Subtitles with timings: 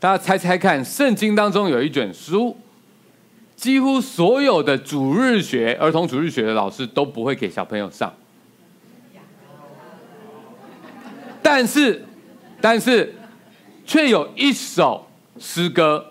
[0.00, 2.56] 大家猜猜看，圣经当中有一卷书，
[3.54, 8.10] 几乎所有的主日学、儿童主日学的老师都不会给小朋友上。
[11.42, 12.02] 但是，
[12.62, 13.14] 但是，
[13.84, 15.06] 却有一首
[15.38, 16.02] 诗歌，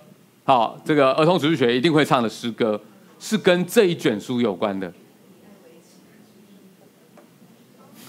[0.44, 2.80] 好，这个儿童主日学一定会唱的诗歌，
[3.20, 4.94] 是跟这一卷书有关的。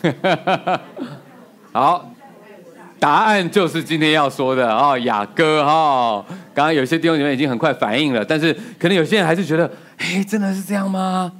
[1.72, 2.12] 好。
[3.00, 6.24] 答案就是今天要说的哦，雅歌哈、哦。
[6.54, 11.32] 刚刚有些弟兄姐妹已经很快反应了，但是可能有些人还是觉得，哎，真的是这样吗？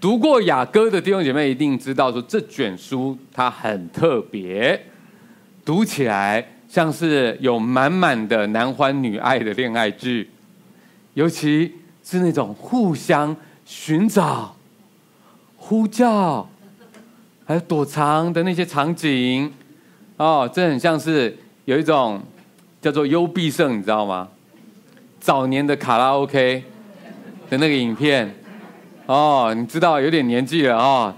[0.00, 4.80] 读过雅歌的弟兄姐妹一定知道，说这卷书它很特别，
[5.64, 10.30] 读起来像是有满满的男欢女爱的恋爱剧，
[11.14, 14.54] 尤其是那种互相寻找、
[15.56, 16.48] 呼叫，
[17.44, 19.52] 还有躲藏的那些场景。
[20.16, 22.22] 哦，这很像是有一种
[22.80, 24.28] 叫做幽闭症，你知道吗？
[25.18, 26.62] 早年的卡拉 OK
[27.48, 28.32] 的那个影片，
[29.06, 31.14] 哦，你知道有点年纪了哦。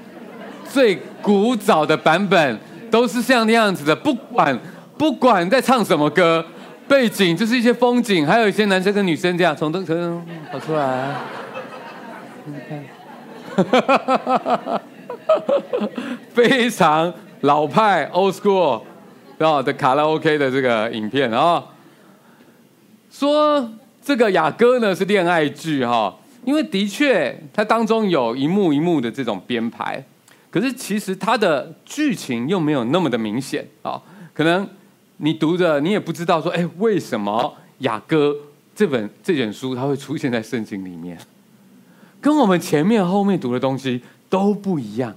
[0.68, 2.58] 最古早的版本
[2.90, 4.58] 都是像那样子的，不管
[4.96, 6.44] 不管在唱什么歌，
[6.88, 11.14] 背景就是一些风景，还有一些男生跟女生这样从灯从跑出来。
[12.44, 12.84] 你看，
[16.32, 17.12] 非常。
[17.42, 18.82] 老派 old school
[19.62, 21.62] 的卡拉 OK 的这个影片啊，
[23.10, 23.70] 说
[24.02, 30.02] 这个雅歌呢是恋爱剧哈，因为的确它当中有一幕一幕的这种编排，
[30.50, 34.00] 可是其实它的剧情又没有那么的明显啊，
[34.32, 34.66] 可能
[35.18, 38.34] 你读着你也不知道说，哎，为什么雅歌
[38.74, 41.18] 这本这卷书它会出现在圣经里面，
[42.20, 44.00] 跟我们前面后面读的东西
[44.30, 45.14] 都不一样，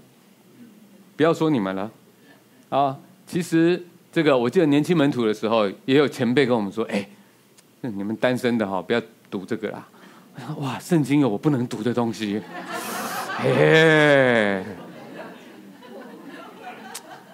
[1.16, 1.90] 不要说你们了。
[2.70, 7.08] 啊，其实这个我记得年轻门徒的时候，也有前辈跟我们说：“哎，
[7.82, 9.88] 你们单身的哈，不要读这个啦。”
[10.58, 12.42] 哇，圣经有我不能读的东西，
[13.40, 14.64] 哎，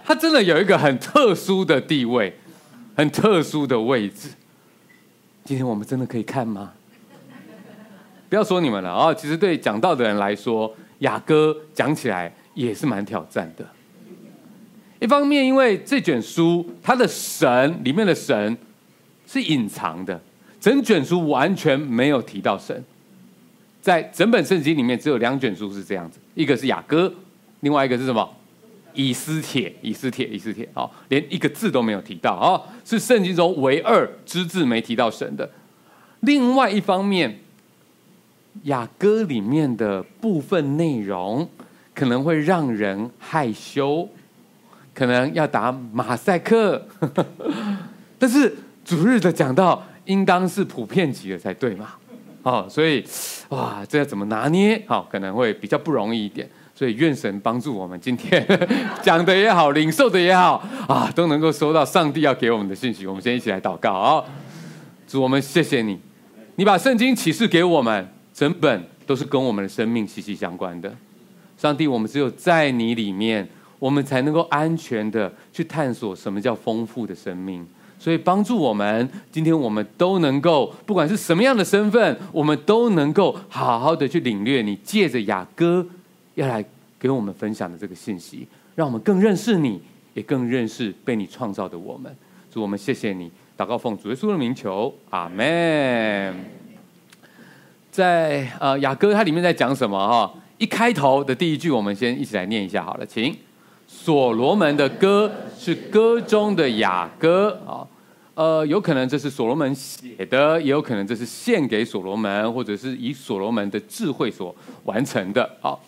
[0.03, 2.35] 他真的有一个很特殊的地位，
[2.95, 4.29] 很特殊的位置。
[5.43, 6.71] 今天我们真的可以看吗？
[8.27, 9.13] 不要说你们了啊！
[9.13, 13.63] 其实对讲道的人来说，雅歌讲起来也是蛮挑战的。
[15.05, 18.57] 一方面，因为这卷书它的神里面的神
[19.27, 20.19] 是隐藏的，
[20.59, 22.83] 整卷书完全没有提到神。
[23.83, 27.13] 在整本圣经里面，只有两卷书是这样子，一个是雅歌，
[27.59, 28.27] 另外一个是什么？
[28.95, 30.67] 以斯帖，以斯帖，以斯帖。
[30.73, 35.47] 哦，连一个字都没有提到哦，是圣经中唯二只字没提到神的。
[36.21, 37.41] 另外一方面，
[38.63, 41.47] 雅歌里面的部分内容
[41.93, 44.09] 可能会让人害羞。
[44.95, 46.81] 可能要打马赛克，
[48.17, 51.89] 但是主日的讲道应当是普遍级的才对嘛？
[52.43, 53.05] 哦，所以
[53.49, 54.81] 哇，这要怎么拿捏？
[54.87, 56.49] 好，可能会比较不容易一点。
[56.73, 58.45] 所以愿神帮助我们，今天
[59.03, 63.05] 讲的也好，领受的也好啊，都能够收到上帝要给我们的信息。
[63.05, 64.23] 我们先一起来祷告啊！
[65.07, 65.99] 主，我们谢谢你，
[66.55, 70.95] 你把圣经启示给我们，整本都是跟我们的生命息息相关的。
[71.57, 73.45] 上帝，我们只有在你里面。
[73.85, 77.63] 我们才能够安全的去探索什么叫丰富的生命，
[77.99, 85.85] 所以帮助我们，今天我们都能够，不管是什么样的身份，我们都能够好好的去领略你借着雅歌
[86.33, 86.65] 要来
[86.97, 89.79] 给我们分享的这个信息，让我们更认识你，
[90.15, 92.11] 也更认识被你创造的我们。
[92.51, 96.35] 主，我们谢谢你，祷告奉主耶稣的名求，阿门。
[97.91, 100.33] 在呃雅歌它里面在讲什么哈？
[100.57, 103.37] 一开头的第一句，我们先一起来念一下好了，请。
[103.97, 107.87] 所罗门的歌是歌中的雅歌啊，
[108.35, 115.49] 呃，有可能这是所罗门写的，也有可能这是献给所罗门，或者是以所罗门的智慧所完成的。
[115.59, 115.81] 好，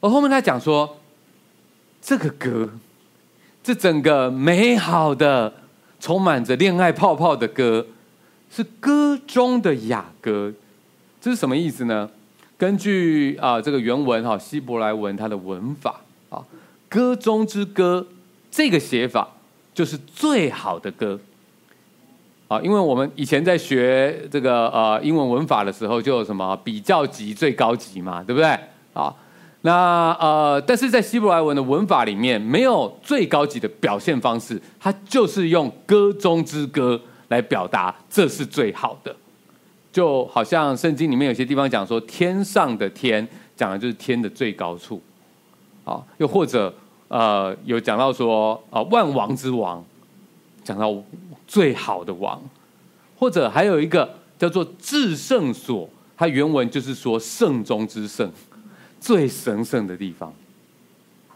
[0.00, 0.96] 而后面他讲说，
[2.00, 2.70] 这个歌，
[3.62, 5.52] 这整个美好的、
[6.00, 7.86] 充满着恋爱泡泡的歌，
[8.50, 10.50] 是歌中的雅歌。
[11.20, 12.08] 这是什么意思呢？
[12.56, 16.00] 根据啊这个原文哈希伯来文它的文法。
[16.94, 18.06] 歌中之歌，
[18.52, 19.28] 这个写法
[19.74, 21.18] 就是最好的歌
[22.46, 22.60] 啊！
[22.60, 28.48] 因为我们以前在学这个呃英文文法的时候，就有什么比较级、最高级嘛，对不对？
[28.92, 29.12] 啊，
[29.62, 39.16] 那呃，但是在希伯来文的文法里面，没有最高级的表现方式，它就是用歌中之歌来表达这是最好的，
[39.90, 43.26] 就好像圣经里面有些地方讲说，天上的天
[43.56, 45.02] 讲的就是天的最高处
[45.84, 46.72] 啊，又或者。
[47.08, 49.84] 呃，有讲到说啊、呃，万王之王，
[50.62, 50.94] 讲到
[51.46, 52.40] 最好的王，
[53.18, 54.08] 或者还有一个
[54.38, 58.30] 叫做至圣所，它原文就是说圣中之圣，
[59.00, 60.32] 最神圣的地方。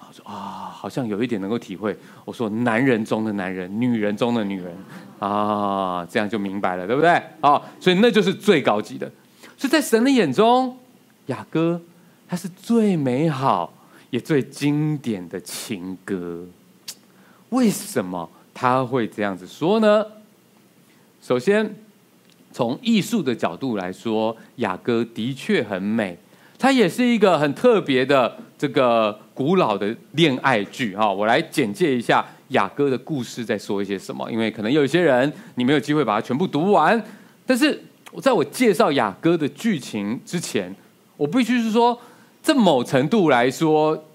[0.01, 1.95] 我说啊，好像有一点能够体会。
[2.25, 4.75] 我说男人中的男人，女人中的女人
[5.19, 7.11] 啊，这样就明白了，对不对？
[7.43, 9.07] 啊，所以那就是最高级的。
[9.59, 10.77] 所以在神的眼中，
[11.27, 11.79] 雅哥
[12.27, 13.71] 他是最美好
[14.11, 16.45] 也最经典的情歌。
[17.51, 20.05] 为什么他会这样子说呢？
[21.21, 21.75] 首先，
[22.53, 26.17] 从艺术的角度来说，雅歌的确很美，
[26.59, 31.13] 它也是一个很特别的这个古老的恋爱剧哈。
[31.13, 37.03] 我来简介一下雅歌的故事，再说一些什么，因为可能有一些人你没有机会把它全部读完。
[37.45, 37.83] 但是，
[38.23, 40.75] 在我介绍雅歌的剧情之前，
[41.17, 41.99] 我必须是说，
[42.49, 44.07] 这某程度来说，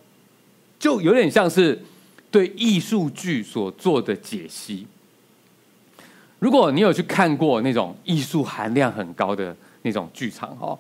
[0.79, 1.79] 就有点像是。
[2.31, 4.87] 对艺术剧所做的解析，
[6.39, 10.75] 如果你有去看过那种艺术含量很高的那种剧场哦，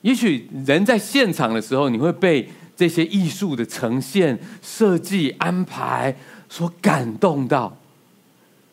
[0.00, 6.12] 也许人在现场的时候，你会被这些艺术的呈现、设计、安排
[6.48, 7.76] 所感动到。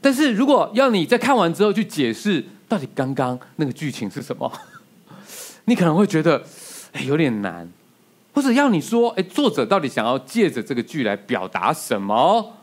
[0.01, 4.51] 但是如果要你在看完之后去解释到底刚刚那个剧情是什么，
[5.65, 6.43] 你可能会觉得
[6.93, 7.71] 哎有点难。
[8.33, 12.53] 或者要你说，哎，作者到底想要借着这个剧来表达什么？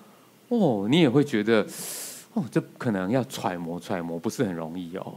[0.48, 1.64] 哦，你也会觉得，
[2.34, 5.14] 哦，这可能要揣摩揣摩，不是很容易哦。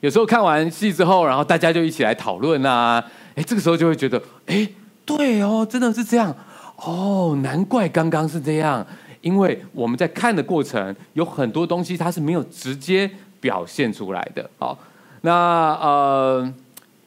[0.00, 3.04] 有时候看完戏之后，然后大家就一起来讨论啊，
[3.34, 4.68] 哎，这个时候就会觉得，哎，
[5.04, 6.32] 对哦，真的是这样
[6.76, 8.86] 哦，难怪刚刚是这样，
[9.20, 13.10] 因为我们在看的过程有很多东西它是没有直接
[13.40, 14.48] 表现出来的。
[14.58, 14.78] 好，
[15.22, 15.32] 那
[15.80, 16.54] 呃，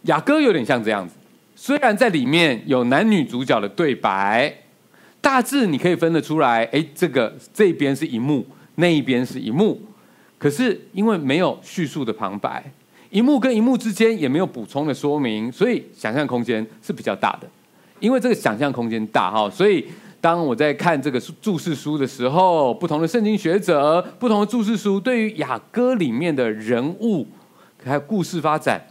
[0.03, 1.15] 雅哥有点像这样子。
[1.61, 4.49] 虽然在里面有男女主角的对白，
[5.19, 9.77] 大致你可以分得出来，哎，这个这边是一幕，那一边是一幕，
[10.37, 12.63] 可是因为没有叙述的旁白，
[13.09, 17.47] 一幕跟一幕之间也没有补充的说明，所以想象空间是比较大的。
[17.99, 19.85] 因为这个想象空间大哈，所以
[20.21, 27.27] 当我在看这个注释书的时候，不同的圣经学者、不同的注释书对于雅歌里面的人物
[27.83, 28.81] 还有故事发展，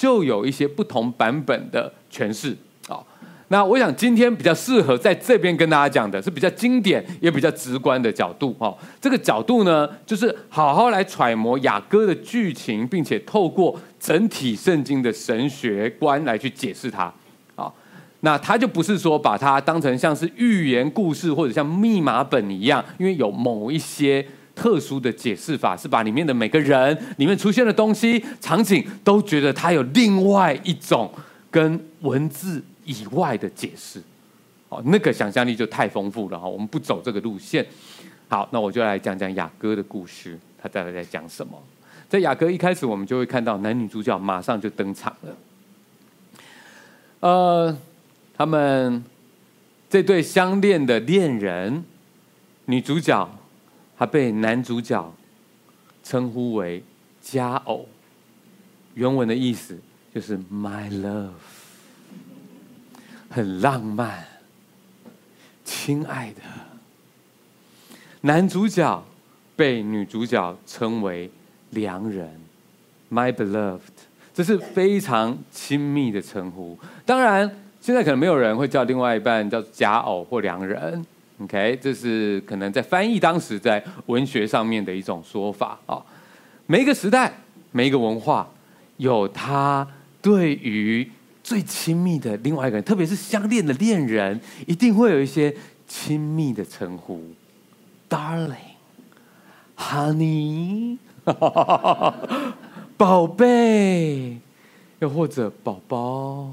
[0.00, 2.56] 就有一些不同版本的诠释
[2.88, 2.96] 啊。
[3.48, 8.74] 那我想今天比较适合在这边跟大家讲的是比较经典也比较直观的角度哈。
[8.98, 17.12] 这个角度呢，就是好好来揣摩雅歌的剧情，并且透过整体圣经的神学观来去解释它。
[17.56, 17.70] 啊，
[18.20, 24.26] 那他就不是说把它当成像是寓言故事或者像密码本一样，因为有某一些。
[24.60, 31.10] 特殊的解释法是把里面的每个人、里面出现的东西、场景都觉得它有另外一种
[31.50, 34.02] 跟文字以外的解释，
[34.68, 36.46] 哦，那个想象力就太丰富了哈。
[36.46, 37.66] 我们不走这个路线。
[38.28, 41.58] 好，那我就来讲讲雅哥的故事，他大概在讲什么？
[42.10, 45.36] 在雅哥一开始，我们就会看到男女主角马上就登场了。
[47.20, 47.74] 呃，
[48.36, 49.02] 他们
[49.88, 51.82] 这对相恋的恋人，
[52.66, 53.26] 女主角。
[54.00, 55.14] 他被男主角
[56.02, 56.82] 称呼为
[57.20, 57.86] 佳偶，
[58.94, 59.78] 原文的意思
[60.14, 61.28] 就是 “my love”，
[63.28, 64.24] 很浪漫，
[65.66, 66.40] 亲爱的。
[68.22, 69.04] 男主角
[69.54, 71.30] 被女主角称为
[71.68, 72.40] 良人
[73.10, 73.80] ，“my beloved”，
[74.32, 76.78] 这是非常亲密的称呼。
[77.04, 81.04] 当然，现在可能没有人会叫另外一半叫佳偶或良人。
[81.42, 86.02] OK，这是可能在翻译当时在文学上面的一种说法啊。
[86.66, 87.32] 每一个时代，
[87.72, 88.46] 每一个文化，
[88.98, 89.88] 有他
[90.20, 91.10] 对于
[91.42, 95.54] 最亲密的另外一个人，特别是相恋的恋人，一定会有一些
[95.88, 97.22] 亲密的称呼
[98.10, 98.76] ，Darling、
[99.78, 100.98] Honey、
[102.98, 104.36] 宝贝，
[104.98, 106.52] 又或者宝宝。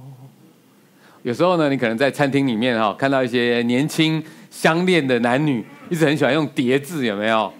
[1.23, 4.23] 有时候呢，你可能在餐厅里面哈，看到一些年轻。
[4.49, 7.53] 相恋的男女一直很喜欢用叠字，有没有？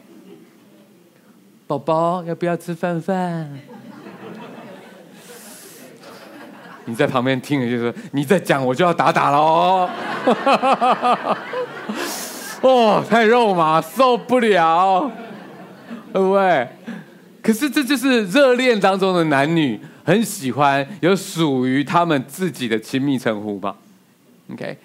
[1.67, 3.59] 宝宝要不要吃饭饭？
[6.85, 9.89] 你在旁边听着就说你在讲，我就要打打了哦。
[12.61, 15.11] 哦，太肉麻，受不了，
[16.13, 16.67] 对不对？
[17.41, 23.75] 可是这就是热恋当中的男女很喜欢有属于他们自己的亲密称呼吧
[24.53, 24.77] ？OK。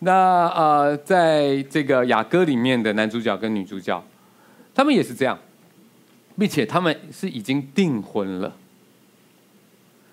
[0.00, 4.02] 那呃，在这个雅歌里面的男主角跟女主角，
[4.74, 5.38] 他们也是这样，
[6.38, 8.54] 并且他们是已经订婚了，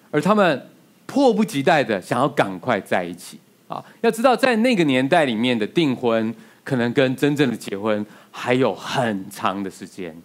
[0.09, 0.69] 而他们
[1.05, 3.37] 迫不及待的想要赶快在一起
[3.67, 3.83] 啊！
[4.01, 10.15] 要知道，在那个年代里面的订婚，可能跟真正的结婚还有很长的时间，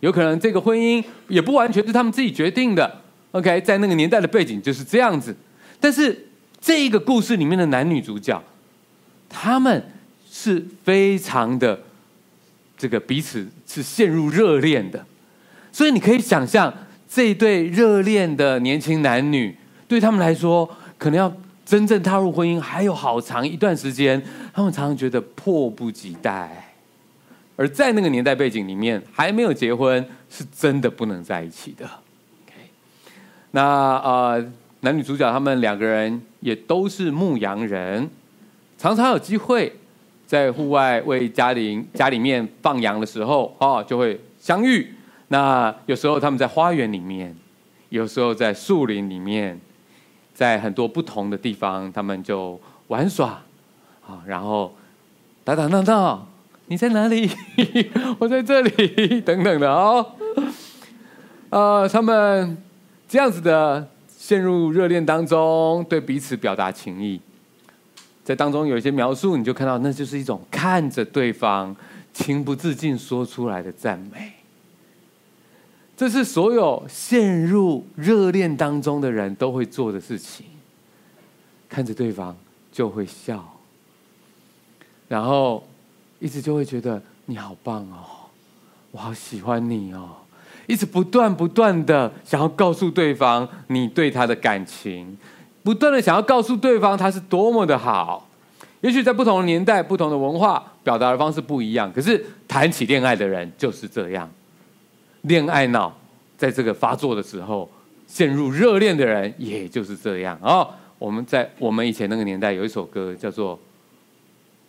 [0.00, 3.00] 有可能这个婚姻也不完全是他们自己决定的。
[3.32, 5.34] OK，在那个年代的背景就是这样子。
[5.80, 6.26] 但是
[6.60, 8.42] 这一个故事里面的男女主角，
[9.30, 9.82] 他们
[10.30, 11.80] 是非常的
[12.76, 15.06] 这个彼此是陷入热恋的，
[15.72, 16.72] 所以你可以想象
[17.08, 19.56] 这对热恋的年轻男女，
[19.88, 20.68] 对他们来说，
[20.98, 21.32] 可能要
[21.64, 24.20] 真正踏入婚姻还有好长一段时间，
[24.52, 26.74] 他们常常觉得迫不及待。
[27.56, 31.84] 而在那个年代背景里面，还没有结婚是真的不能在一起的。
[31.84, 32.54] OK，
[33.50, 33.62] 那
[33.98, 38.08] 呃，男女主角他们两个人也都是牧羊人，
[38.80, 39.70] 常常有机会
[40.26, 44.94] 在户外为家里家里面放羊的时候，哦，就会相遇。
[45.28, 47.36] 那有时候他们在花园里面，
[47.90, 49.60] 有时候在树林里面，
[50.32, 53.42] 在很多不同的地方，他们就玩耍，
[54.08, 54.74] 啊，然后
[55.44, 56.26] 打打闹闹。
[56.68, 57.30] 你在哪里？
[58.18, 60.06] 我在这里，等等的哦。
[61.50, 62.56] 呃，他们
[63.06, 67.20] 这样子的陷入热恋当中，对彼此表达情意，
[68.30, 71.74] 在当中有一些描述，你就看到那就是一种看着对方，
[72.12, 74.32] 情不自禁说出来的赞美。
[75.96, 80.46] 这是所有陷入热恋当中的人都会做的事情，
[81.68, 82.36] 看着对方
[82.70, 83.58] 就会笑，
[85.08, 85.66] 然后。
[86.22, 88.28] 一直就会觉得你好棒哦，
[88.90, 90.10] 我好喜欢你哦，
[90.66, 95.16] 一直不断不断的想要告诉对方你对他的感情，
[95.62, 98.28] 不断的想要告诉对方他是多么的好。
[98.80, 104.30] 也许在不同的年代、不同的文化，表达的方式不一样，可是谈起恋爱的人就是这样，
[105.22, 105.94] 恋爱脑
[106.38, 107.70] 在这个发作的时候，
[108.06, 110.68] 陷入热恋的人也就是这样哦。
[110.98, 113.58] 我们在我们以前那个年代有一首歌叫做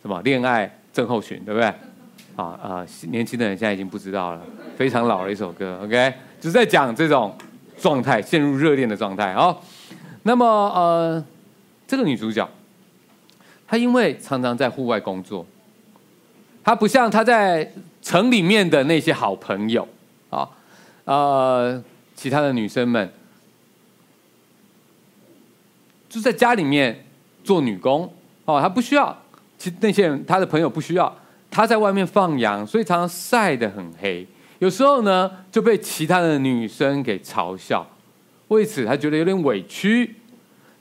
[0.02, 0.20] 什么？
[0.22, 0.78] 恋爱。
[0.92, 1.66] 症候群对不对？
[2.36, 4.42] 啊啊、年轻的人现在已经不知道了，
[4.76, 5.80] 非常老的一首歌。
[5.82, 7.34] OK，就是在讲这种
[7.78, 9.32] 状态，陷入热恋的状态。
[9.32, 9.56] 哦，
[10.22, 11.24] 那么呃，
[11.86, 12.48] 这个女主角，
[13.66, 15.46] 她因为常常在户外工作，
[16.62, 19.86] 她不像她在城里面的那些好朋友
[20.30, 20.48] 啊，
[21.04, 21.82] 呃，
[22.14, 23.12] 其他的女生们，
[26.08, 27.04] 就在家里面
[27.42, 28.12] 做女工
[28.44, 29.16] 哦，她不需要。
[29.58, 31.16] 其那些人，他的朋友不需要，
[31.48, 34.26] 他在外面放羊，所以常常晒得很黑。
[34.58, 37.86] 有时候呢，就被其他的女生给嘲笑，
[38.52, 40.14] 为此他觉得有点委屈，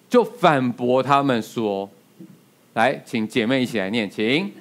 [0.09, 1.89] 就反驳他们说
[2.75, 4.51] ：“来，请姐妹一起来念，请。”，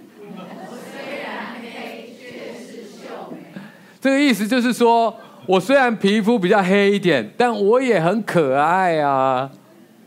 [4.00, 5.14] 这个意思就是说，
[5.44, 9.50] 我虽然皮肤比较黑一点，但我也很可爱啊。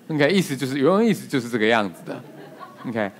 [0.07, 2.19] OK，意思就是，有人意思就是这个样子的。
[2.88, 3.12] OK。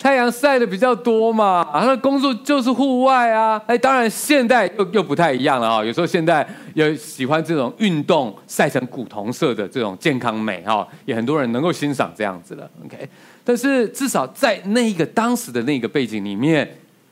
[0.00, 3.60] 太阳晒的比较多嘛，他的工作就是户外啊。
[3.66, 5.84] 哎，当然现在又又不太一样了啊。
[5.84, 6.46] 有时候现在
[6.86, 12.70] 有喜欢这种运动晒成古铜色的这种健康美哈，也很多人能够欣赏这样子的。
[12.84, 13.08] OK，
[13.44, 16.68] 但是至少在那个当时的那个背景里面，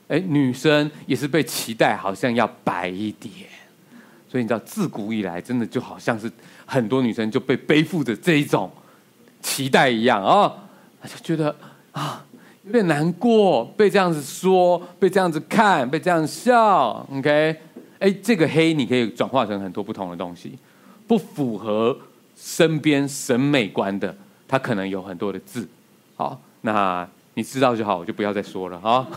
[0.07, 3.31] 哎，女生也是被期待好像要白一点。
[4.29, 6.31] 所以你知道，自古以来真的就好像是
[6.65, 8.71] 很多女生就被背负着这一种
[9.41, 10.53] 期待一样啊，
[11.01, 11.55] 他就觉得
[11.91, 12.23] 啊。
[12.63, 17.55] 有点难过，被这样子说，被这样子看，被这样笑，OK？
[17.99, 20.57] 哎，这个黑你可以转化成很多不同的东西，
[21.07, 21.97] 不符合
[22.35, 24.15] 身边审美观的，
[24.47, 25.67] 它可能有很多的字。
[26.15, 29.07] 好，那你知道就好，我就不要再说了哈。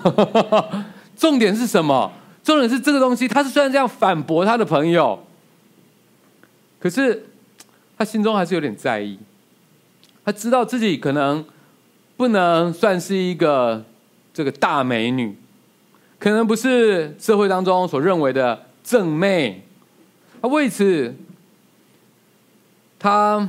[1.16, 2.10] 重点是什么？
[2.42, 5.18] 重点是这个东西，他是虽然这样反驳他的朋友，
[6.78, 7.26] 可是
[7.98, 9.18] 他心中还是有点在意，
[10.24, 11.44] 他知道自己可能。
[12.16, 13.82] 不能算是一个
[14.34, 15.34] 这个大美女，
[16.18, 19.64] 可能不是社会当中所认为的正妹。
[20.42, 21.14] 他为此，
[22.98, 23.48] 他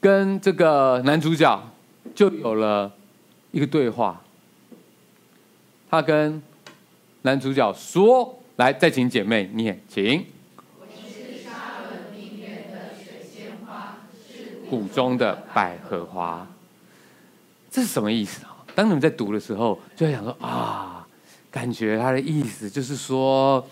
[0.00, 1.62] 跟这个男主角
[2.14, 2.92] 就有了
[3.50, 4.22] 一个对话。
[5.90, 6.42] 他跟
[7.22, 10.24] 男主角说：“来，再请姐妹念，请。”
[10.78, 16.46] 我是沙仑平原的水仙花，是谷中的百合花。
[17.70, 18.64] 这是什么意思啊？
[18.74, 21.06] 当你们在读的时候，就会想说啊，
[21.50, 23.66] 感觉他的意思就是说，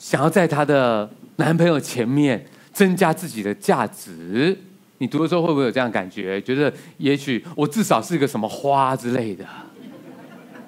[0.00, 2.42] 想要在他的男朋友前面
[2.72, 4.58] 增加自己的价值。
[4.96, 6.40] 你读的时候会不会有这样感觉？
[6.40, 9.44] 觉得也许我至少是一个什么花之类的？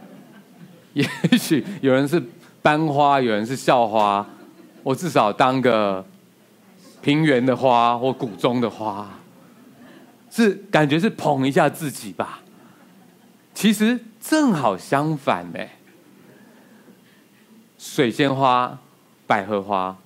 [0.92, 1.06] 也
[1.38, 2.22] 许有人是
[2.60, 4.26] 班花，有人是校花，
[4.82, 6.04] 我至少当个
[7.00, 9.10] 平原的花或谷中的花。
[10.30, 12.40] 是感觉是捧一下自己吧，
[13.54, 15.58] 其实正好相反呢。
[17.76, 18.78] 水仙花、
[19.32, 19.96] 百合花，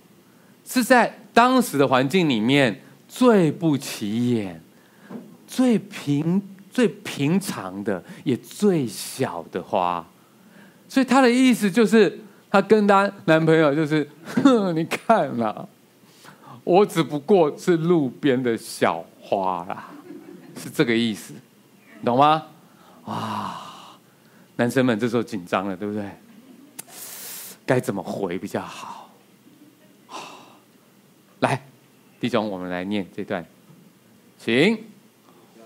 [0.65, 4.63] 是在当时的环境里面最不起眼、
[5.49, 6.41] 最平、
[6.71, 10.07] 最平常的，也最小的花。
[10.89, 14.09] 所以他的意思就是，他跟他男朋友就是，
[14.45, 15.67] 哼， 你看啊，
[16.63, 19.89] 我只不过是路边的小花啦，
[20.57, 21.35] 是这个意思，
[22.05, 22.45] 懂吗？
[23.05, 23.99] 啊，
[24.55, 26.09] 男生们这时候紧张了，对不对？
[27.67, 29.06] 该怎么回比较好？
[31.41, 31.63] 来，
[32.21, 33.45] 弟兄，我们来念这段，
[34.39, 34.79] 请。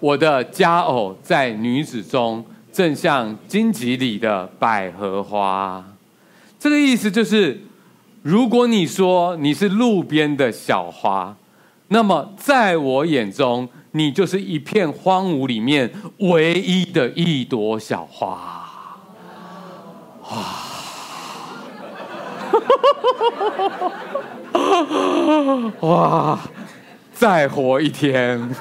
[0.01, 5.85] 我的佳偶在女子中，正像荆棘里的百合花。
[6.59, 7.61] 这个意思就是，
[8.23, 11.37] 如果你说你是路边的小花，
[11.89, 18.71] 那么在我眼中，你就是一片荒芜里面唯一的一朵小花。
[20.31, 20.39] 哇！
[25.81, 26.39] 哇！
[27.13, 28.41] 再活一天。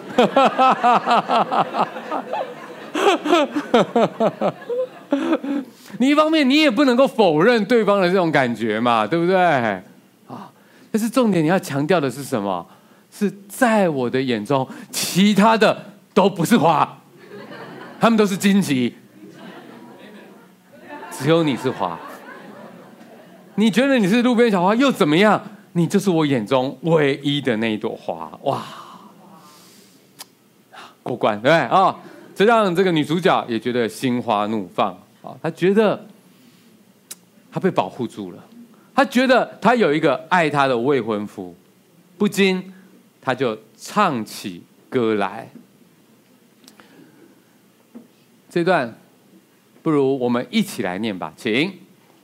[5.98, 9.36] 你一方面你也不能够否认对方的这种感觉嘛，对不对？
[10.28, 10.52] 啊，
[10.92, 12.66] 但是重点你要强调的是什么？
[13.12, 16.98] 是在我的眼中，其他的都不是花，
[18.00, 18.96] 他们都是荆棘，
[21.12, 21.98] 只有你是花。
[23.56, 25.42] 你觉得你是路边小花又怎么样？
[25.74, 28.66] 你就是我眼中唯一的那一朵花，哇！
[31.04, 31.96] 过关，对不对啊？
[32.36, 35.36] 这让这个女主角也觉得心花怒放啊！
[35.42, 36.06] 她觉得
[37.52, 38.44] 她被保护住了，
[38.96, 41.56] 她觉得她有一个爱她的未婚夫，
[42.18, 42.74] 不禁
[43.22, 45.50] 她就唱起歌来。
[48.50, 48.98] 这段
[49.84, 51.72] 不如我们一起来念吧，请。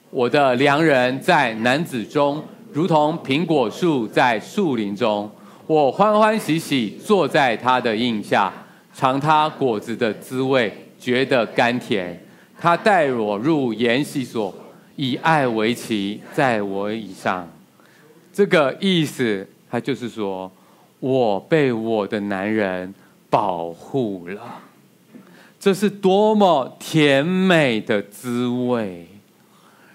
[0.10, 2.44] 我的良人在男子中，
[2.76, 5.32] 如同苹果树在树林中。
[5.66, 8.52] 我欢欢喜喜坐在他的荫下，
[8.94, 10.70] 尝他果子的滋味，
[11.00, 12.22] 觉得甘甜。
[12.60, 14.54] 他带我入筵席所，
[14.98, 17.50] 以爱为旗，在我以上。
[18.34, 20.52] 这个意思，他就是说，
[21.00, 22.94] 我被我的男人
[23.30, 24.42] 保护了，
[25.58, 29.08] 这是多么甜美的滋味。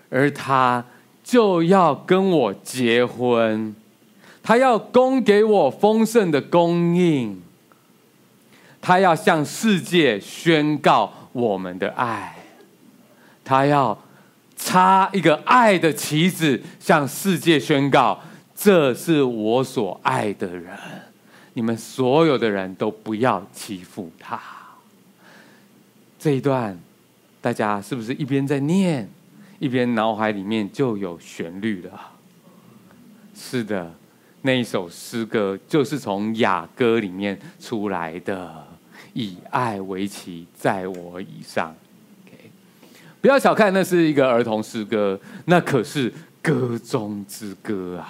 [0.09, 0.83] 而他
[1.31, 3.73] 就要跟我结婚，
[4.43, 7.40] 他要供给我丰盛的供应，
[8.81, 12.37] 他要向世界宣告我们的爱，
[13.45, 13.97] 他要
[14.57, 18.21] 插一个爱的旗子，向世界宣告，
[18.57, 20.77] 这是我所爱的人，
[21.53, 24.43] 你们所有的人都不要欺负他。
[26.19, 26.77] 这一段，
[27.40, 29.09] 大家是不是一边在念？
[29.61, 32.01] 一边脑海里面就有旋律了。
[33.35, 33.92] 是的，
[34.40, 38.66] 那一首诗歌就是从雅歌里面出来的
[39.12, 41.77] ，“以爱为旗，在我以上。”
[43.20, 48.09] 不要小看那是一个儿童诗歌，那可是歌中之歌啊。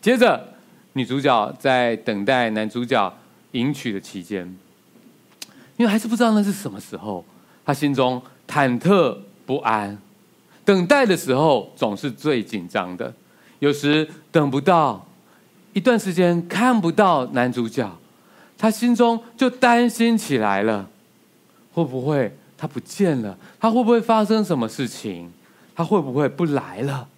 [0.00, 0.54] 接着，
[0.92, 3.12] 女主角在等待男主角
[3.52, 4.56] 迎娶的期间，
[5.76, 7.24] 因为还是不知道那是什么时候，
[7.64, 9.18] 她心中忐忑。
[9.48, 9.96] 不安，
[10.62, 13.10] 等待的时候总是最紧张的。
[13.60, 15.02] 有时等不到，
[15.72, 17.90] 一段时间看不到男主角，
[18.58, 20.86] 他心中就担心起来了。
[21.72, 23.34] 会不会他不见了？
[23.58, 25.32] 他会不会发生什么事情？
[25.74, 27.08] 他会不会不来了？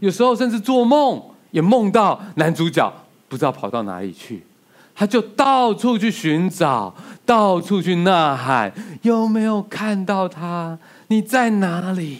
[0.00, 1.22] 有时候甚至做梦
[1.52, 2.92] 也梦到男主角
[3.28, 4.44] 不知道跑到哪里去，
[4.92, 6.92] 他就到处去寻找，
[7.24, 8.72] 到处去呐喊，
[9.02, 10.76] 有没有看到他？
[11.08, 12.18] 你在哪里？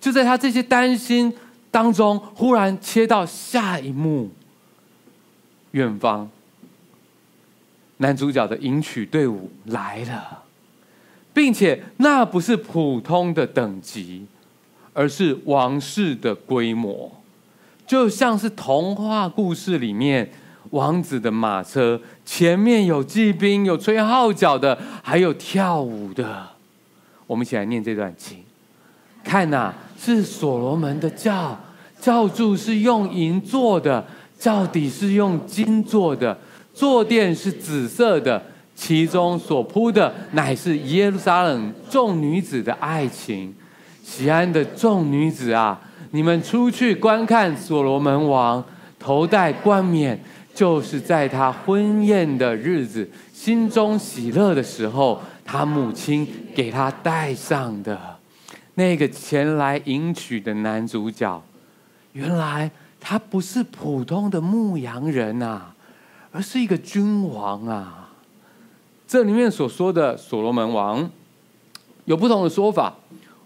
[0.00, 1.32] 就在他这些担心
[1.70, 4.30] 当中，忽然切到下一幕，
[5.70, 6.28] 远方
[7.96, 10.42] 男主角的迎娶队伍来了，
[11.32, 14.26] 并且那不是普通的等级，
[14.92, 17.10] 而是王室的规模，
[17.86, 20.30] 就像是童话故事里面
[20.70, 26.53] 王子的马车，前面有骑兵，有吹号角的，还有跳舞的。
[27.26, 28.38] 我们一起来念这段经，
[29.24, 31.58] 看呐、啊，是所罗门的轿，
[31.98, 34.04] 轿柱是用银做的，
[34.38, 36.36] 轿底是用金做的，
[36.74, 38.42] 坐垫是紫色的，
[38.74, 43.54] 其中所铺的乃是耶路撒冷众女子的爱情。
[44.02, 48.62] 西安的众女子啊，你们出去观看所罗门王
[48.98, 50.18] 头戴冠冕，
[50.54, 55.18] 就是在他婚宴的日子，心中喜乐的时候。
[55.44, 58.16] 他母亲给他戴上的
[58.74, 61.42] 那个前来迎娶的男主角，
[62.12, 65.74] 原来他不是普通的牧羊人啊，
[66.32, 68.10] 而是一个君王啊。
[69.06, 71.08] 这里面所说的所罗门王
[72.06, 72.92] 有不同的说法，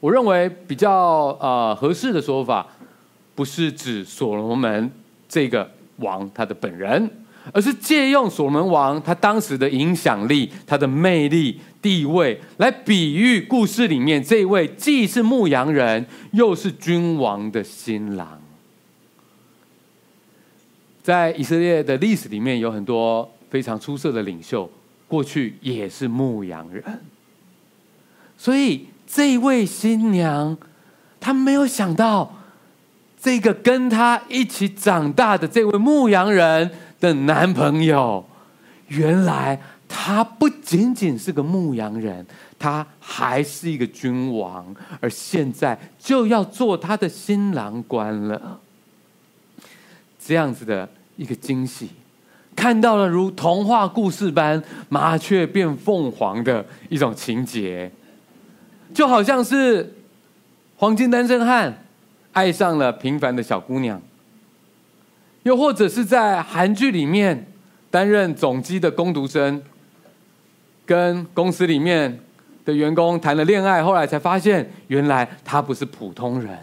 [0.01, 2.67] 我认为比较呃合适的说法，
[3.35, 4.91] 不是指所罗门
[5.29, 7.11] 这个王他的本人，
[7.53, 18.41] 而是借用所门王他当时的影响力、他的魅力、地位，来比喻故事里面这位既是牧羊人又是君王的新郎。
[21.03, 24.71] 在以色列的历史里面，有很多非常出色的领袖，
[25.07, 26.85] 过去也是牧羊人，
[28.37, 30.55] 所以这位新娘，
[31.19, 32.37] 她没有想到，
[33.19, 38.25] 这个跟她一起长大的这位牧羊人的男朋友，
[38.89, 42.27] 原来他不仅仅是个牧羊人，
[42.59, 48.61] 他还是一个君王，而现在就要做他的新郎官了。
[50.19, 51.91] 这样子的一个惊喜。
[52.55, 57.89] 看到了如童话故事般麻雀变凤凰的一种情节，
[58.93, 59.95] 就好像是
[60.75, 61.85] 黄金单身汉
[62.33, 64.03] 爱上了平凡的小姑娘，
[65.49, 67.47] 又或者是在韩剧里面
[67.91, 69.63] 担任总机的工读生，
[70.85, 72.21] 跟公司里面
[72.67, 76.55] 的员工谈了恋爱，后来才发现原来他不是普通人，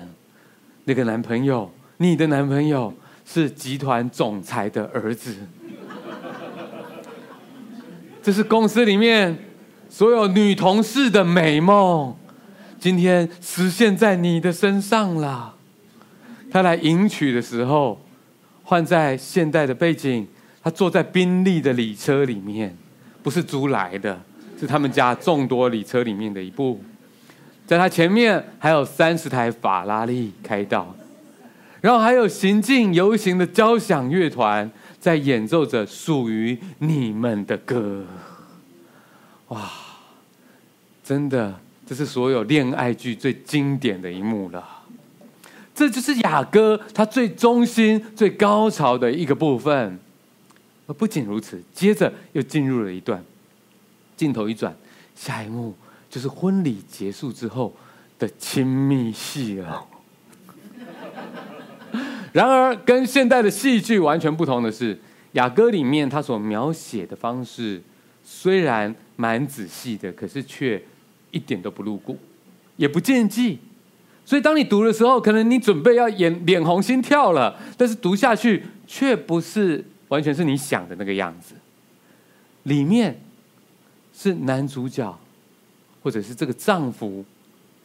[0.83, 1.67] 那个男朋友，
[1.97, 2.93] 你的男朋友
[3.25, 5.35] 是集团总裁的儿子。
[8.21, 9.35] 这是公司里面
[9.89, 12.15] 所有女同事的美梦，
[12.79, 15.55] 今天实现在你的身上了。
[16.51, 17.99] 他来迎娶的时候，
[18.65, 20.27] 换在现代的背景，
[20.61, 22.75] 他坐在宾利的礼车里面，
[23.23, 24.19] 不是租来的，
[24.59, 26.83] 是他们家众多礼车里面的一部。
[27.65, 30.93] 在他前面还有三十台法拉利开道，
[31.79, 34.69] 然后还有行进游行的交响乐团。
[34.97, 38.03] 在演奏着属于你们的歌，
[39.49, 39.69] 哇！
[41.03, 44.67] 真的，这是所有恋爱剧最经典的一幕了。
[45.75, 49.99] 这就是雅歌它最中心、最高潮的一个部分。
[50.87, 53.23] 而不仅如此，接着又进入了一段
[54.15, 54.75] 镜头一转，
[55.15, 55.75] 下一幕
[56.09, 57.75] 就是婚礼结束之后
[58.17, 59.85] 的亲密戏了。
[62.31, 64.99] 然而，跟现代的戏剧完全不同的是，
[65.31, 67.81] 雅歌里面他所描写的方式
[68.23, 70.81] 虽然蛮仔细的，可是却
[71.31, 72.17] 一点都不露骨，
[72.77, 73.59] 也不见忌。
[74.25, 81.53] 所以，当你读的时候，可能你准备要眼脸红心跳了，但是读下去却不是完全是你想的那个样子。
[82.63, 83.21] 里面
[84.11, 85.15] 是男主角，
[86.01, 87.23] 或者是这个丈夫，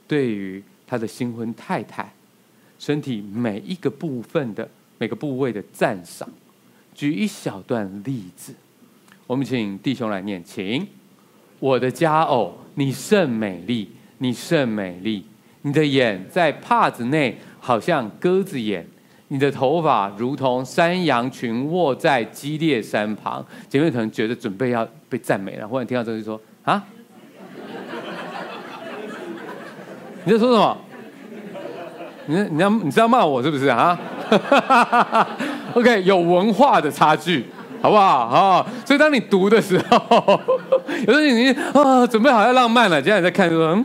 [0.09, 2.11] 对于他的新婚太太。
[2.79, 6.27] 身体每一个部分的每个部位的赞赏，
[6.95, 8.55] 举一小段例子，
[9.27, 10.89] 我们请弟兄来念，请。
[11.59, 15.27] 我的佳偶，你甚美丽，你甚美丽，
[15.63, 18.87] 你的眼在帕子内好像鸽子眼，
[19.29, 23.45] 你的头发如同山羊群卧在基列山旁。
[23.69, 26.83] 姐妹可能觉得准备要被赞美了，忽然听到这就说啊，
[30.25, 30.77] 你在说什么？
[32.27, 33.99] 你你要你是要骂我是不是啊？
[35.75, 37.45] OK，有文化的差距，
[37.83, 38.27] 好不好？
[38.27, 40.41] 啊，所以当你读的时候，
[41.07, 43.85] 有时候你啊准备好要浪漫了，接下来在看说，嗯，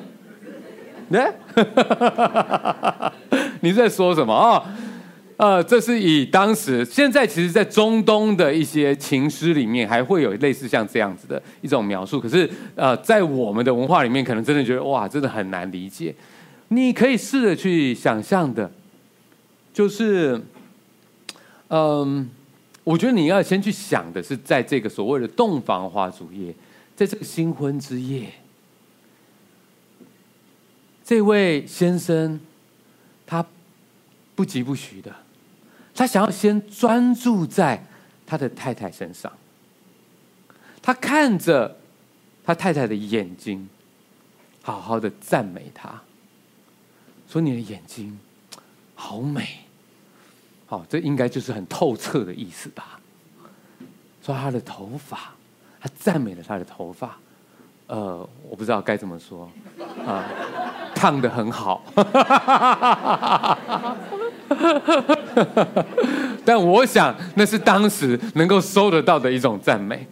[1.10, 1.32] 来，
[3.62, 4.64] 你在说什么啊？
[5.38, 12.22] 呃，这是以当时现在其实，在中东的一些情诗里面，还会有类似像这样子的一种描述。
[12.22, 16.16] 可是呃，在我们的文化里面，可能真的觉得哇，真的很难理解。
[16.70, 18.72] 你可以试着去想象的，
[19.74, 20.42] 就是，
[21.68, 22.30] 嗯，
[22.86, 26.56] 我觉得你要先去想的是，在这个所谓的洞房花烛夜，
[26.96, 28.30] 在这个新婚之夜，
[31.06, 32.40] 这位先生
[33.28, 33.46] 他
[34.34, 35.16] 不疾不徐的，
[35.94, 37.86] 他想要先专注在
[38.26, 39.32] 他的太太身上，
[40.82, 41.78] 他看着
[42.44, 43.70] 他太太的眼睛，
[44.64, 46.02] 好好的赞美他。
[47.30, 48.18] 说你的眼睛
[48.96, 49.60] 好美，
[50.66, 53.00] 好，这应该就是很透彻的意思吧？
[54.24, 55.36] 说他的头发，
[55.80, 57.18] 他赞美了他的头发，
[57.88, 59.48] 呃，我不知道该怎么说
[60.08, 60.26] 啊，
[60.96, 61.84] 烫得很好，
[66.44, 70.08] 但我想那是当时能够收得到的一种赞美。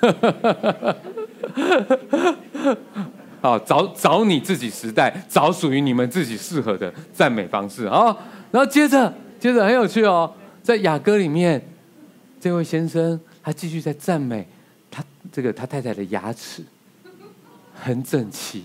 [3.42, 8.16] 好，找找你自己时代，找属于你们自己适合的赞美方式啊！
[8.50, 11.60] 然后接着接着很有趣哦，在雅歌里面，
[12.40, 14.46] 这位先生他继续在赞美
[15.32, 16.64] 这个他太太的牙齿
[17.74, 18.64] 很整齐，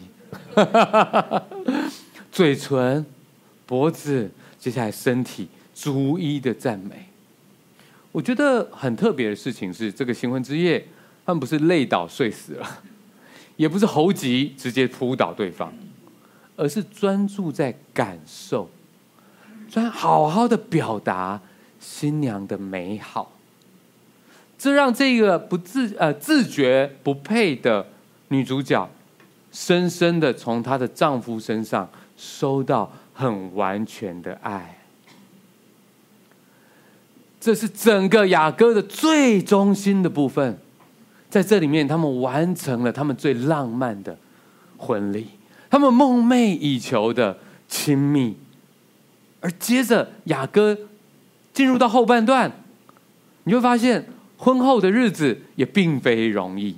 [2.31, 3.05] 嘴唇、
[3.65, 7.07] 脖子，接下来身体逐一的赞美。
[8.11, 10.87] 我觉得很特别的事情是，这个新婚之夜，
[11.25, 12.81] 他们不是累倒睡死了，
[13.57, 15.73] 也不是猴急直接扑倒对方，
[16.55, 18.69] 而是专注在感受，
[19.69, 21.41] 专好好的表达
[21.79, 23.31] 新娘的美好。
[24.57, 27.85] 这让这个不自呃自觉不配的
[28.29, 28.89] 女主角，
[29.51, 34.79] 深深的从她的丈夫身上收到很完全的爱。
[37.39, 40.57] 这是整个雅歌的最中心的部分，
[41.29, 44.17] 在这里面，他们完成了他们最浪漫的
[44.77, 45.27] 婚礼，
[45.69, 47.37] 他们梦寐以求的
[47.67, 48.35] 亲密。
[49.41, 50.75] 而接着雅歌
[51.53, 52.51] 进入到后半段，
[53.43, 54.03] 你会发现
[54.37, 56.75] 婚后的日子也并非容易。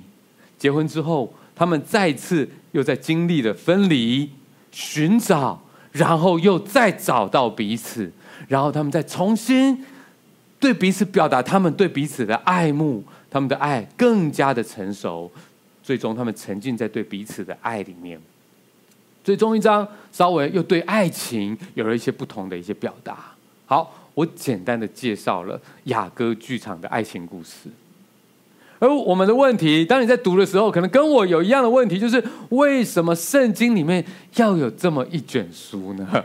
[0.58, 4.30] 结婚之后，他们再次又在经历了分离、
[4.70, 5.60] 寻找，
[5.92, 8.10] 然后又再找到彼此，
[8.46, 9.84] 然后他们再重新。
[10.60, 15.30] 对彼此表达他们对彼此的爱慕，他们的爱更加的成熟，
[15.84, 18.20] 最终他们沉浸在对彼此的爱里面。
[19.22, 23.32] 最终一章稍微又对爱情有了一些不同的一些表达。
[23.66, 27.70] 好，我简单的介绍了雅歌剧场的爱情故事。
[28.80, 34.04] 而我们的问题，当你在读的时候，可能跟我有一样的问题，就是为什么圣经里面
[34.34, 36.24] 要有这么一卷书呢？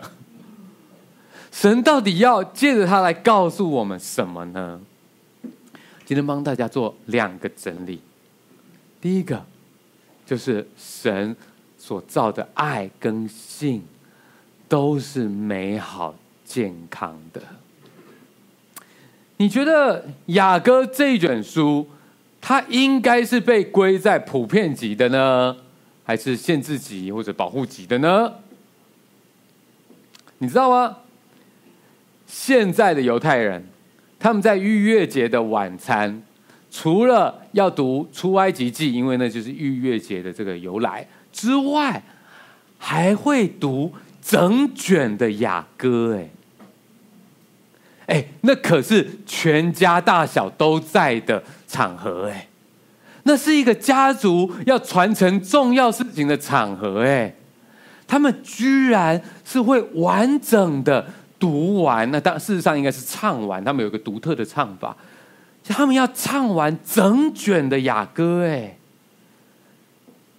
[1.51, 4.81] 神到底要借着它来告诉我们什么呢？
[6.03, 8.01] 今天帮大家做两个整理。
[8.99, 9.45] 第一个
[10.25, 11.35] 就是神
[11.77, 13.83] 所造的爱跟性
[14.67, 17.39] 都是美好健康的。
[19.37, 21.87] 你觉得雅歌这一卷书，
[22.39, 25.55] 它应该是被归在普遍级的呢，
[26.03, 28.33] 还是限制级或者保护级的呢？
[30.37, 30.97] 你知道吗？
[32.25, 33.65] 现在的犹太人，
[34.19, 36.23] 他们在逾越节的晚餐，
[36.71, 42.01] 除了要读出埃及记，因为那就是逾越节的这个由来之外，
[42.77, 46.17] 还会读整卷的雅歌。
[46.17, 46.29] 哎，
[48.13, 52.29] 哎，那可是全家大小都在的场合。
[52.29, 52.47] 哎，
[53.23, 57.03] 那是一个家族要传承重要事情的场合。
[57.03, 57.33] 哎，
[58.07, 61.05] 他们居然是会完整的。
[61.39, 63.61] 读完，那当事实上应该是唱完。
[63.61, 64.95] 他们有一个独特的唱法，
[65.65, 68.45] 他们要唱完整卷的雅歌。
[68.47, 68.77] 哎，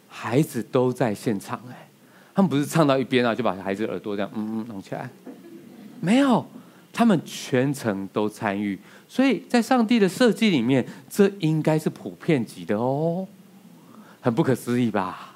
[0.08, 1.60] 孩子都在现场。
[1.70, 1.88] 哎，
[2.34, 5.06] 他们不是唱到一边啊，就把孩子耳朵这样嗯嗯弄起来，
[6.00, 6.46] 没有，
[6.94, 8.78] 他们全程都参与。
[9.06, 13.26] 所以在上帝的设计里面，这应该是普遍级的哦，
[14.20, 15.32] 很不可思议吧？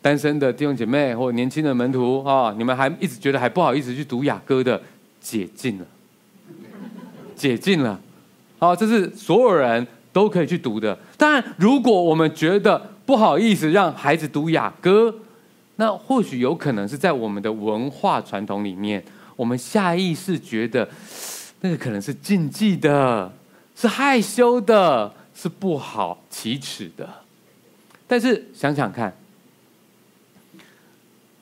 [0.00, 4.80] 单身的弟兄姐妹或年轻的门徒啊，你们还一直觉得还不好意思去读雅歌的，
[5.20, 5.84] 解禁了，
[7.34, 8.00] 解禁了，
[8.58, 10.96] 好，这是所有人都可以去读的。
[11.18, 15.12] 当然，如果我们觉得不好意思让孩子读雅歌，
[15.76, 19.04] 那或许有可能是在我们的文化传统里面，
[19.38, 20.88] 我们下意识觉得
[21.60, 23.32] 那个可能是禁忌的，
[23.76, 27.08] 是害羞的，是不好启齿的。
[28.08, 29.16] 但是想想看。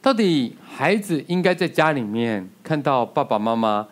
[0.03, 3.89] 到底孩子应该在家里面看到爸爸妈妈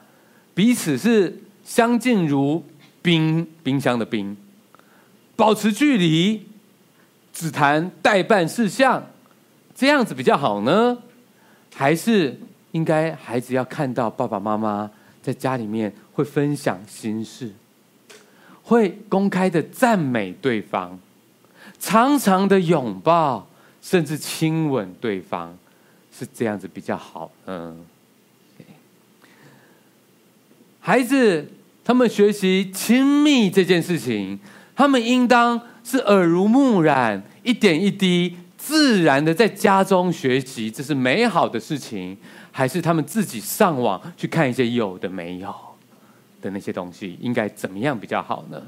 [0.55, 2.65] 彼此是相敬如
[3.03, 4.37] 冰，冰箱的冰，
[5.35, 6.47] 保持距离，
[7.33, 9.05] 只谈待办事项，
[9.75, 10.99] 这样子比较好呢？
[11.75, 12.39] 还是
[12.75, 14.91] 应该孩子要看到爸爸妈妈
[15.23, 17.53] 在家里面会分享心事，
[18.65, 20.99] 会公开的赞美对方，
[21.79, 23.47] 常常的拥抱，
[23.81, 25.51] 甚至亲吻对方？
[26.17, 27.85] 是这样子比较好，嗯。
[30.81, 31.49] 孩子
[31.85, 34.39] 他们学习亲密这件事情，
[34.75, 42.17] 他们应当是耳濡目染，一点一滴自然的在家中学习，这是美好的事情，
[42.57, 45.53] 还是他们自己上网去看一些有的没有
[46.41, 48.63] 的那些东西，应该怎么样比较好呢？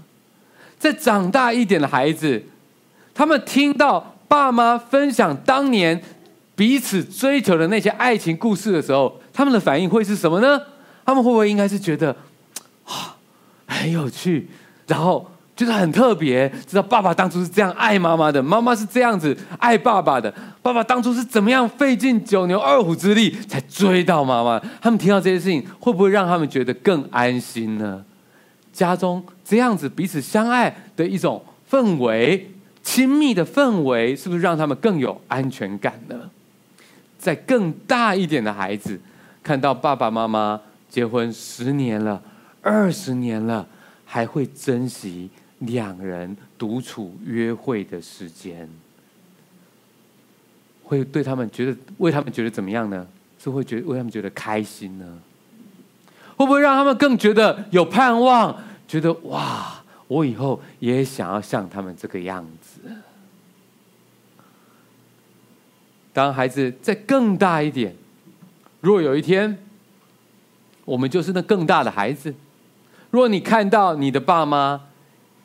[0.76, 2.42] 在长大一点的孩子，
[3.14, 6.02] 他们听到爸妈分享当年。
[6.56, 10.58] 彼此追求的那些爱情故事的时候，他们的反应会是什么呢？
[11.04, 12.16] 他们会不会应该是觉得
[12.84, 13.14] 啊
[13.66, 14.48] 很有趣，
[14.86, 24.60] 然后就是很特别，知道爸爸当初是这样爱妈妈的，妈妈是这样子爱爸爸的，爸爸当初是怎么样费尽九牛二虎之力才追到妈妈。
[24.82, 28.04] 他们听到这些事情，会不会让他们觉得更安心呢？
[28.70, 32.50] 家中这样子彼此相爱的一种氛围，
[32.82, 36.14] 亲密的氛围，是不是让他们更有安全感呢？
[37.18, 39.00] 在更大一点的孩子，
[39.42, 42.20] 看到爸爸妈妈结婚十年了、
[42.60, 43.66] 二十年了，
[44.04, 45.30] 还会珍惜。
[45.60, 48.68] 两人独处约会的时间，
[50.84, 53.06] 会对他们觉得为他们觉得怎么样呢？
[53.38, 55.18] 是会觉得为他们觉得开心呢？
[56.36, 58.56] 会不会让他们更觉得有盼望？
[58.86, 62.80] 觉得哇，我以后也想要像他们这个样子。
[66.12, 67.94] 当孩子再更大一点，
[68.80, 69.58] 如果有一天
[70.84, 72.34] 我们就是那更大的孩子，
[73.10, 74.80] 如果你看到你的爸妈，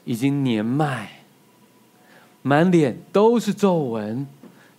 [0.03, 1.09] 已经年迈，
[2.41, 4.25] 满脸都是皱纹，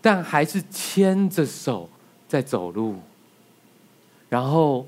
[0.00, 1.88] 但还是牵着手
[2.28, 2.96] 在走路。
[4.28, 4.86] 然后，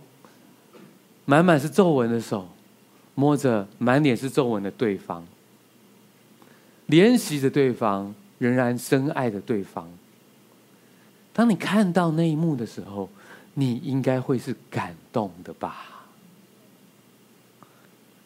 [1.24, 2.48] 满满是皱纹的手，
[3.14, 5.24] 摸着满脸是皱纹的对方，
[6.88, 9.88] 怜惜着对方，仍然深爱着对方。
[11.32, 13.08] 当你看到那一幕的时候，
[13.54, 16.06] 你应该会是感动的吧？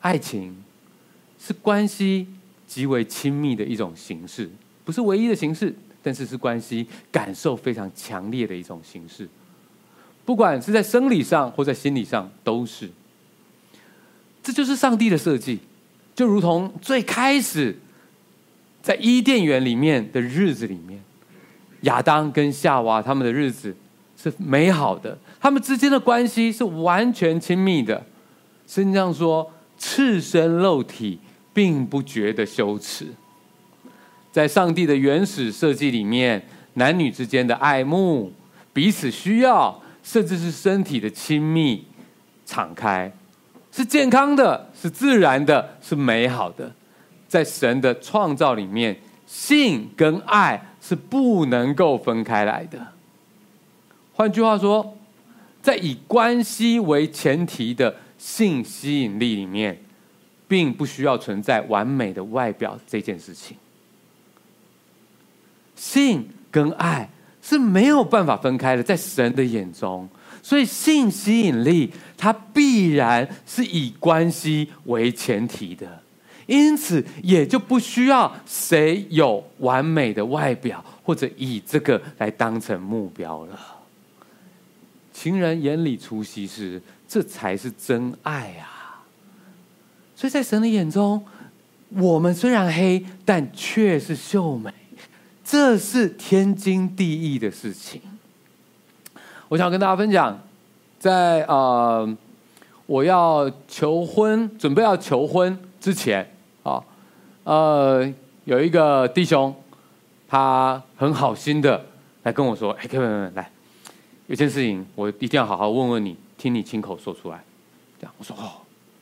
[0.01, 0.65] 爱情。
[1.39, 2.27] 是关系
[2.67, 4.51] 极为亲密的一种形式，
[4.85, 9.29] 不是唯一的形式，但是是关系感受非常强烈的一种形式。
[10.25, 12.91] 不管是在生理上或在心理上，都是。
[14.43, 15.59] 这就是上帝的设计，
[16.15, 17.77] 就如同最开始
[18.83, 21.03] 在伊甸园里面的日子里面，
[21.83, 23.75] 亚当跟夏娃他们的日子
[24.17, 28.05] 是美好的，他们之间的关系是完全亲密的。
[28.67, 31.19] 圣经上说，赤身露体。
[31.59, 33.09] 并不觉得羞耻，
[34.31, 36.41] 在上帝的原始设计里面，
[36.75, 38.33] 男女之间的爱慕、
[38.73, 41.85] 彼此需要，甚至是身体的亲密、
[42.47, 43.13] 敞开，
[43.73, 46.73] 是健康的，是自然的，是美好的。
[47.27, 52.79] 在神的创造里面，性跟爱是不能够分开来的。
[54.15, 54.97] 换句话说，
[55.61, 59.77] 在以关系为前提的性吸引力里面。
[60.49, 63.57] 并不需要存在完美的外表这件事情，
[65.77, 67.09] 性跟爱
[67.43, 70.09] 是没有办法分开的，在神的眼中，
[70.43, 76.03] 所以性吸引力它必然是以关系为前提的，
[76.47, 83.59] 因此也就不需要谁有完美的外表，或者以这个来当成目标了。
[85.13, 88.78] 情人眼里出西施，这才是真爱啊！
[90.19, 91.25] 所以在神的眼中，
[91.91, 94.69] 我们虽然黑，但却是秀美，
[95.45, 98.03] 这是天经地义的事情。
[99.47, 100.37] 我想跟大家分享，
[100.99, 102.17] 在呃，
[102.87, 106.29] 我要求婚，准备要求婚之前
[106.65, 106.83] 啊，
[107.45, 108.13] 呃，
[108.45, 109.55] 有一个弟兄，
[110.27, 111.81] 他很好心的
[112.25, 113.49] 来跟我说：“哎，各位来，
[114.27, 117.41] 有件事情我一定要好好问问你，听你亲口说出来。”
[118.01, 118.51] 这样我说：“哦，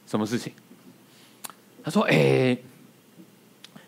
[0.07, 0.53] 什么事情？”
[1.87, 2.59] 他说：“哎，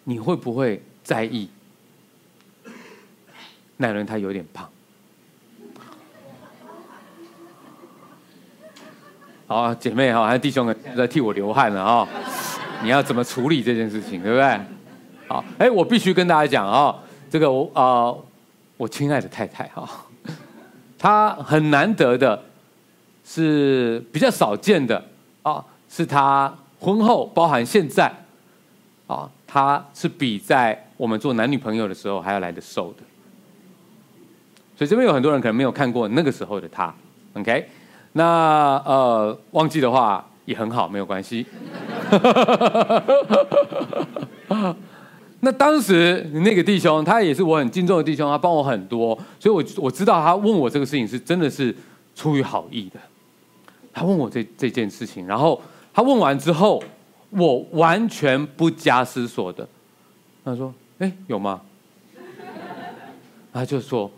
[0.05, 1.51] 你会不会在意？
[3.77, 4.71] 那人他有点胖。
[9.49, 12.09] 好，姐妹哈，还有弟兄们在替我流汗了啊！
[12.85, 14.61] 你要怎么处理这件事情，对不对？
[15.27, 16.97] 好，哎，我必须跟大家讲啊，
[17.29, 18.25] 这个我啊、呃，
[18.77, 20.07] 我亲爱的太太哈，
[20.97, 22.41] 她很难得的，
[23.25, 25.05] 是比较少见的
[25.43, 28.13] 啊，是她。”婚后，包含现在，
[29.09, 33.03] 啊，他是比在我们做男女朋友的时候还要来得瘦的，
[34.77, 36.95] 所以这边有很多人可能没有看过那个时候的他
[37.35, 37.69] ，OK？
[38.13, 41.45] 那呃，忘记的话也很好，没有关系。
[45.41, 51.75] 那当时那个弟兄，他也是我很敬重的弟兄，他帮我很多，所以我我知道他问我这个事情是真的是
[52.15, 53.01] 出于好意的，
[53.93, 55.61] 他问我这这件事情，然后。
[55.99, 56.81] 他问完之后，
[57.31, 59.67] 我完全不加思索的，
[60.45, 61.61] 他说：“哎，有吗？”
[63.53, 64.09] 他就说：“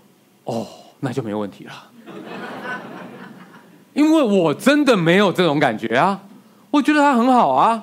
[0.44, 0.66] 哦，
[0.98, 1.72] 那就没问题了。
[3.96, 6.20] ”因为我真的没有这种感觉啊，
[6.70, 7.82] 我觉得他很好啊，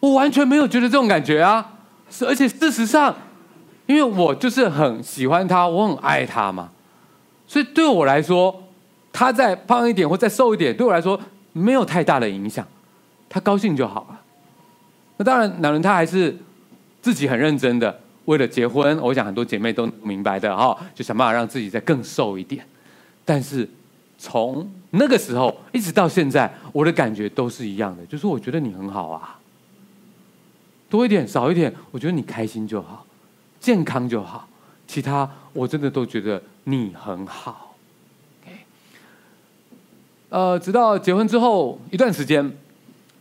[0.00, 1.74] 我完全没有觉得这种感觉啊。
[2.10, 3.14] 是，而且事实上，
[3.86, 6.68] 因为我就是很喜欢他，我很爱他嘛，
[7.46, 8.60] 所以对我来说，
[9.12, 11.16] 他再胖一点或再瘦一点，对我来说
[11.52, 12.66] 没有太大的影响。
[13.30, 14.20] 他高兴就好了。
[15.16, 16.36] 那当然，男人他还是
[17.00, 22.66] 自己很认真的为了结婚，我想很多姐妹都明白的哈，就想办法让自己再更瘦一点。
[23.24, 23.68] 但是
[24.18, 29.38] 从那个时候一直到现在，我的感觉都是一样的，就是我觉得你很好啊，
[30.88, 33.06] 多一点少一点，我觉得你开心就好，
[33.60, 34.48] 健康就好，
[34.86, 37.76] 其他我真的都觉得你很好。
[38.42, 38.58] OK，
[40.30, 42.50] 呃，直到结婚之后一段时间，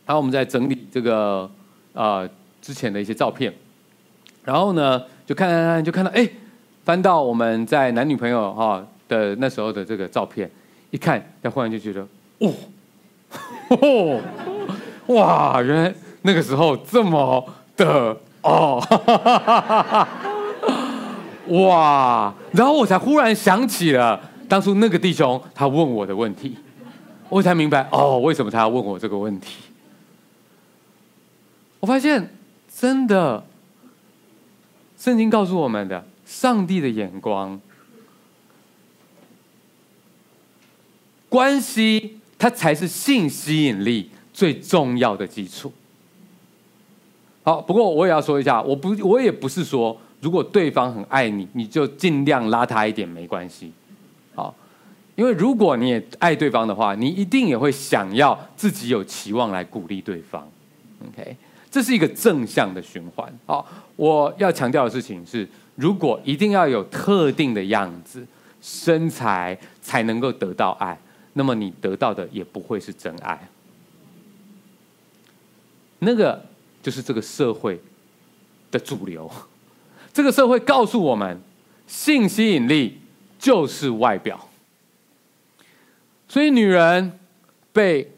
[0.09, 1.47] 然后我们在整理这个
[1.93, 2.27] 呃
[2.63, 3.53] 之前的一些照片，
[4.43, 6.27] 然后呢就看看看，就看到哎，
[6.83, 10.49] 翻到我们在男女朋友哈的那时候的这个照片。
[10.89, 12.01] 一看，他忽然就觉得，
[12.39, 12.51] 哦，
[15.05, 15.93] 哦，哇，原来
[16.23, 17.47] 那个时候这么
[17.77, 18.81] 的哦，
[21.67, 22.33] 哇！
[22.51, 26.57] 然后我才忽然想起了当初那个弟兄他问我的问题，
[27.29, 29.68] 我才明白哦，为什么他要问我这个问题。
[31.79, 32.29] 我发现，
[32.73, 33.43] 真的，
[34.97, 37.59] 圣经告诉我们的，上帝的眼光。
[41.29, 45.71] 关系，它才是性吸引力最重要的基础。
[47.43, 53.71] 好，不过我也要说一下，我不，我也不是说，如果对方很爱你，你就尽量拉他一点没关系。
[54.35, 54.53] 好，
[55.15, 60.47] 因为如果你也爱对方的话，你一定也会想要自己有期望来鼓励对方。
[61.07, 61.37] OK，
[61.71, 63.31] 这是一个正向的循环。
[63.45, 68.25] 好，我要强调的事情是，如果一定要有特定的样子、
[68.61, 70.97] 身材才能够得到爱。
[71.33, 73.47] 那么你得到的也不会是真爱，
[75.99, 76.43] 那个
[76.81, 77.79] 就是这个社会
[78.71, 79.31] 的主流。
[80.11, 81.39] 这个社会告诉我们，
[81.87, 82.99] 性吸引力
[83.37, 84.49] 就是外表，
[86.27, 87.17] 所以女人
[87.71, 88.11] 被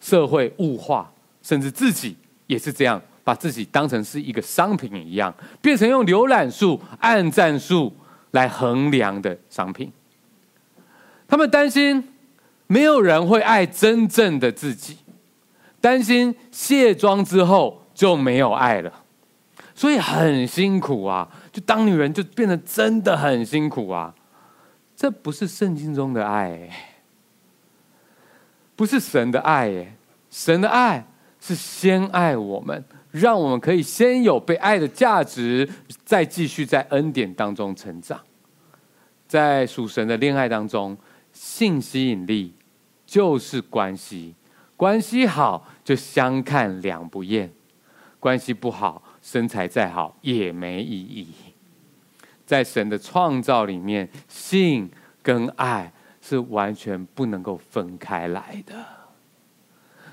[0.00, 2.16] 社会物化，甚至自己
[2.52, 7.92] 也是这样，把自己当成是一个商品一样，变成用浏览数、按赞数
[8.30, 9.90] 来衡量的商品。
[11.26, 12.08] 他们担心。
[12.68, 14.96] 没有人会爱真正的自己，
[15.78, 18.90] 担心卸妆之后就没有爱了，
[19.74, 21.28] 所以很辛苦啊！
[21.52, 24.14] 就当女人就变得真的很辛苦啊！
[24.96, 26.70] 这不是圣经中的爱，
[28.74, 29.94] 不是神的爱，
[30.30, 31.04] 神的爱
[31.42, 35.68] 是先爱我们，让我们可以先有被爱的价值，
[36.04, 38.20] 再继续在恩典当中成长，
[39.26, 40.96] 在属神的恋爱当中，
[41.32, 42.54] 性吸引力。
[43.04, 44.34] 就是关系，
[44.74, 47.52] 关系好就相看两不厌，
[48.18, 51.26] 关系不好，身材再好也没意义。
[52.46, 54.90] 在神的创造里面，性
[55.22, 58.74] 跟爱是完全不能够分开来的。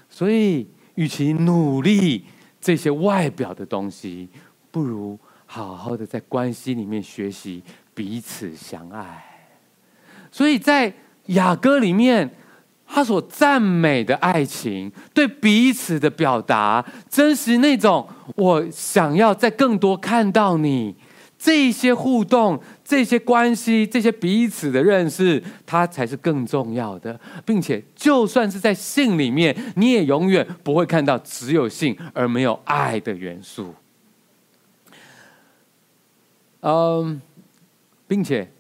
[0.09, 0.67] 所以，
[0.99, 2.25] 与其努力
[2.59, 4.27] 这些外表的东西，
[4.69, 9.23] 不如好好的在关系里面学习彼此相爱。
[10.29, 10.93] 所以在
[11.27, 12.29] 雅歌里面。
[12.91, 18.03] 他所赞美的爱情，对彼此的表达，真实那种
[18.35, 20.95] 我想要再更多看到你，
[21.41, 27.17] 这些互动、这些关系、这些彼此的认识，它才是更重要的。
[27.45, 33.73] 并且，就算是在性里面，你也永远不会看到只有性而没有爱的元素。
[36.59, 37.21] 嗯，
[38.05, 38.51] 并且，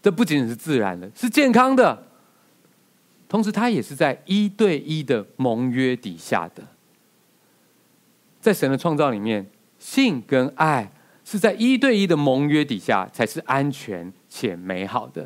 [0.00, 2.06] 这不仅是自然的，是健康的。
[3.28, 6.62] 同时，它也是在一对一的盟约底下的，
[8.40, 9.44] 在神的创造里面，
[9.80, 10.92] 性跟爱
[11.30, 15.24] 是在一对一的盟约底下才是安全且美好的。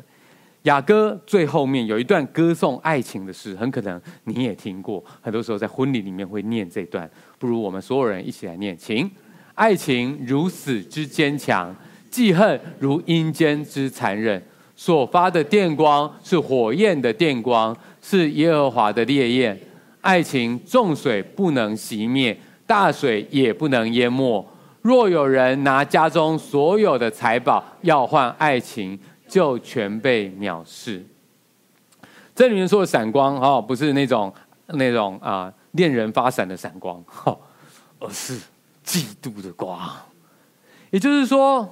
[0.61, 7.09] 雅歌最后面有一段歌颂爱情的诗，很可能你也听过，很多时候在婚礼里面会念这段。
[7.39, 9.09] 不如我们所有人一起来念，请：
[9.55, 11.75] 爱情如死之坚强，
[12.11, 14.39] 记恨如阴间之残忍。
[14.75, 17.75] 所发的电光是火焰的电光。
[17.99, 19.59] 是耶和华的烈焰，
[20.01, 22.37] 爱情重水不能熄灭，
[22.67, 24.47] 大水也不能淹没。
[24.85, 31.03] 若有人拿家中所有的财宝要换爱情，就全被藐视。
[32.35, 34.31] 这里面说的闪光哦，不是那种
[34.67, 37.35] 那种啊恋人发闪的闪光，哈
[37.97, 38.39] 而是
[38.85, 39.75] 嫉妒的光。
[40.91, 41.67] 也就是说，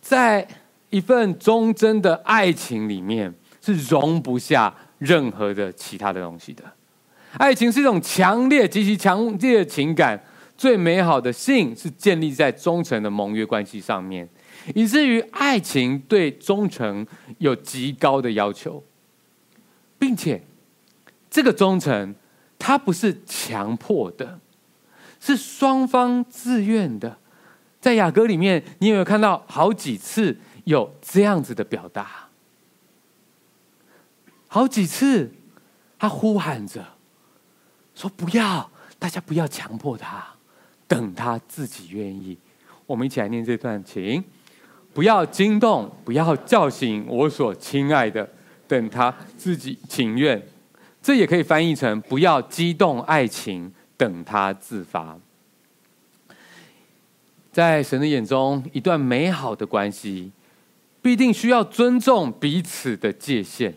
[0.00, 0.48] 在
[0.88, 4.74] 一份忠贞的爱情里面，是容不下。
[4.98, 6.64] 任何的其他的东西的，
[7.36, 10.18] 爱情是一种强烈、极其强烈的情感，
[10.56, 14.28] 最美好的性是建立在忠诚的盟约关系上面，
[14.74, 17.06] 以至于爱情对忠诚
[17.38, 18.82] 有极高的要求，
[19.98, 20.42] 并且
[21.30, 22.14] 这个忠诚
[22.58, 24.40] 它不是强迫的，
[25.20, 27.18] 是双方自愿的。
[27.80, 32.28] 在雅歌里面，你有没有看到好几次有这样子的表达？
[34.48, 35.32] 好几次，
[35.98, 36.84] 他呼喊着
[37.94, 40.35] 说：“不要，大家不要强迫他，
[40.86, 42.36] 等他自己愿意。”
[42.86, 44.22] 我们一起来念这段，请
[44.94, 48.28] 不要惊动，不要叫醒我所亲爱的，
[48.68, 50.40] 等他自己情愿。
[51.02, 55.18] 这也可以翻译成不要激动爱情，等他自发。
[57.52, 60.30] 在神的眼中，一段美好的关系
[61.00, 63.72] 必定需要尊重彼此的界限，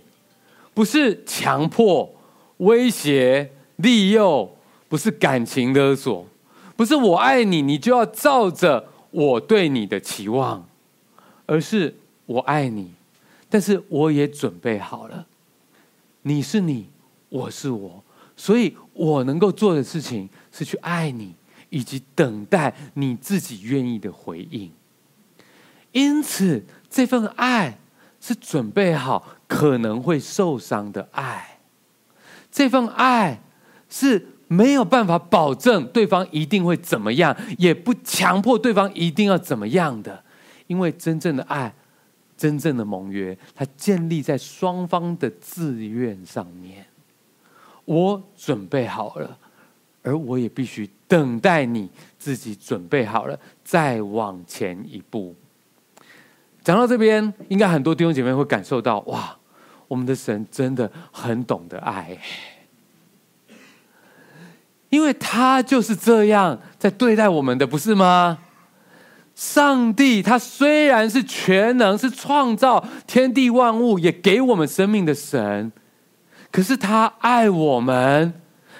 [0.73, 2.11] 不是强迫、
[2.57, 4.57] 威胁、利诱，
[4.87, 6.27] 不是感情勒索，
[6.79, 8.87] 不是我爱你，你就要照着。
[9.11, 10.65] 我对你的期望，
[11.45, 11.93] 而是
[12.25, 12.93] 我爱你，
[13.49, 15.27] 但是我也准备好了。
[16.21, 16.87] 你是你，
[17.27, 18.01] 我是我，
[18.37, 21.35] 所以我能够做的事情是去爱你，
[21.69, 24.71] 以及等待你自己愿意的回应。
[25.91, 27.77] 因此，这份爱
[28.21, 31.59] 是准备好可能会受伤的爱，
[32.49, 33.41] 这份爱
[33.89, 34.29] 是。
[34.49, 40.23] 没有办法保证对方一定会怎么样，也不强迫对方一定要怎么样的，
[40.65, 41.71] 因为真正的爱，
[42.35, 46.83] 真正的盟约，它建立在双方的自愿上面。
[47.85, 49.37] 我准备好了，
[50.01, 51.87] 而我也必须等待你
[52.17, 55.35] 自己准备好了，再往前一步。
[56.63, 59.37] 讲到这边，应该很多弟兄姐妹会感受到，哇，
[59.87, 62.17] 我们的神真的很懂得爱。
[64.89, 68.39] 因为他就是这样在对待我们的，不是吗？
[69.35, 75.71] 上帝他虽然是全能，是创造天地万物，也给我们生命的神，
[76.51, 78.33] 可是他爱我们，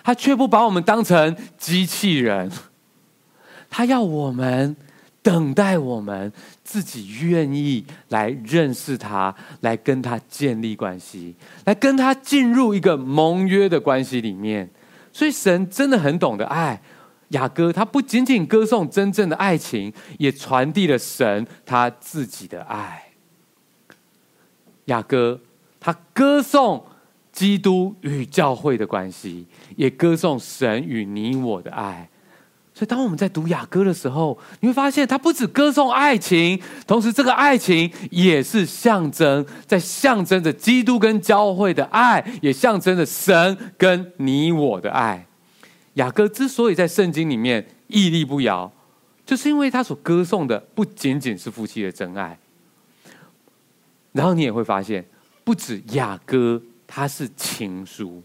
[0.03, 2.51] 他却不把我们当成机器人。
[3.70, 4.76] 他要我们
[5.22, 6.34] 等待我们
[6.64, 14.70] 自己愿意来认识他，来跟他建立关系，来跟他进入一个盟约的关系里面。
[15.20, 16.82] 所以神真的很懂得爱
[17.32, 23.04] 雅歌，他不仅仅歌颂真正的爱情，也传递了神他自己的爱。
[24.86, 25.42] 雅歌
[25.78, 26.86] 他歌颂
[27.34, 29.46] 基督与教会的关系，
[29.76, 32.10] 也歌颂神与你我的爱。
[32.80, 36.58] 所以当我们在读雅歌的时候，你会发现它不止歌颂爱情，
[36.88, 45.28] 同时这个爱情也是象征，在象征着基督跟教会的爱，也象征着神跟你我的爱。
[45.96, 48.72] 雅歌之所以在圣经里面屹立不摇，
[49.26, 52.40] 就是因为他所歌颂的不仅仅是夫妻的真爱。
[54.14, 55.04] 然后你也会发现，
[55.44, 58.24] 不止雅歌，它是情书。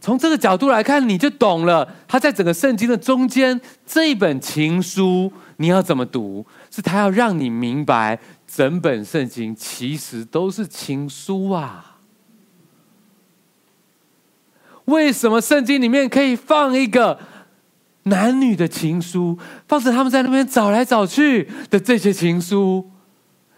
[0.00, 1.96] 从这个角度来看，你就懂了。
[2.06, 6.46] 他在整个圣经的中间，这一本情书你要怎么读？
[6.70, 11.96] 是他要让你明白，整本圣经其实都是情书啊。
[14.84, 17.18] 为什么圣经里面可以放一个
[18.04, 19.36] 男女的情书，
[19.66, 22.88] 放着他们在那边找来找去的这些情书？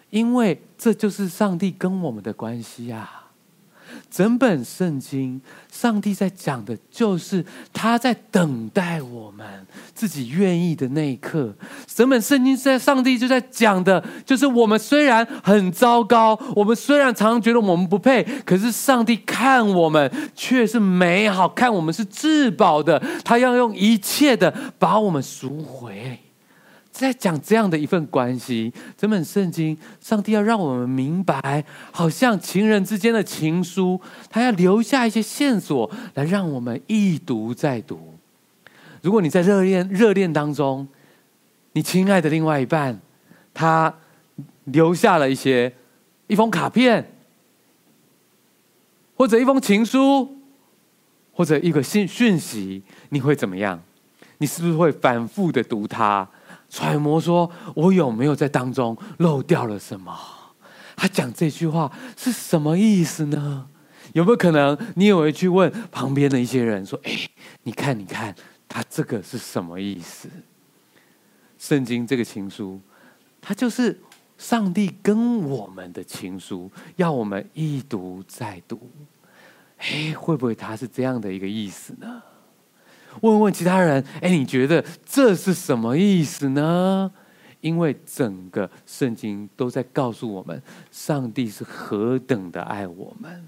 [0.09, 3.19] 因为这就是上帝跟我们的关系啊。
[4.11, 5.40] 整本圣经，
[5.70, 9.46] 上帝在讲的就是他在等待我们
[9.94, 11.54] 自己愿意的那一刻。
[11.86, 26.18] 整本圣经在上帝就在讲的，就是我们虽然很糟糕，我们虽然常常觉得我们不配，可是上帝看我们却是美好，看我们是至宝的，他要用一切的把我们赎回。
[27.01, 38.14] 在讲这样的一份关系，整本圣经，上帝要让我们明白，好像情人之间的情书，他要留下一些线索，来让我们一读再读。
[39.01, 40.86] 如果你在热恋热恋当中，
[41.72, 43.01] 你亲爱的另外一半，
[43.55, 43.94] 他
[44.64, 45.72] 留下了一些
[46.26, 47.11] 一封卡片，
[49.16, 50.36] 或者一封情书，
[51.32, 53.82] 或者一个信讯息，你会怎么样？
[54.36, 56.28] 你是不是会反复的读它？
[56.70, 60.16] 揣摩说：“我有没有在当中漏掉了什么？
[60.96, 63.66] 他讲这句话是什么意思呢？
[64.12, 67.28] 有没有可能你也会去问旁边的一些人说：‘哎，
[67.64, 68.34] 你看，你看，
[68.68, 70.28] 他这个是什么意思？’
[71.58, 72.80] 圣经这个情书，
[73.40, 74.00] 它就是
[74.38, 78.90] 上帝跟我们的情书，要我们一读再读。
[79.78, 82.22] 哎，会不会他是这样的一个意思呢？”
[83.20, 87.11] 问问其他人，哎，你觉得这是什么意思呢？
[87.61, 93.44] 因为整个圣经都在告诉我们，上帝是何等的爱我们。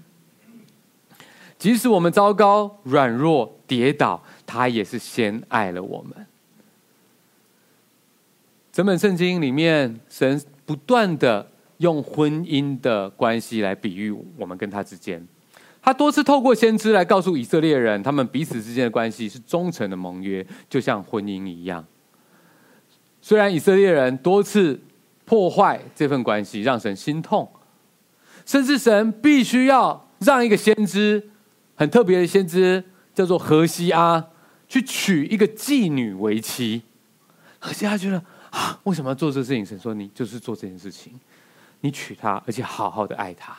[1.57, 6.27] 即使我们糟糕、软弱、跌倒，他也是先爱了我们。
[8.71, 15.25] 整本圣经里面，神不断的用婚姻的关系来比喻我们跟他之间。
[15.83, 21.85] 他多次透过先知来告诉以色列人，他们彼此之间的关系是忠诚的盟约，就像婚姻一样。
[23.21, 24.79] 虽然以色列人多次
[25.25, 27.51] 破坏这份关系，让神心痛，
[28.45, 31.29] 甚至神必须要让一个先知，
[31.75, 34.25] 很特别的先知，叫做何西阿，
[34.67, 36.83] 去娶一个妓女为妻。
[37.59, 38.23] 何西阿觉得。
[38.53, 39.65] 啊，为什么要做这事情？
[39.65, 41.19] 神说：“你就是做这件事情，
[41.81, 43.57] 你娶她，而且好好的爱她。”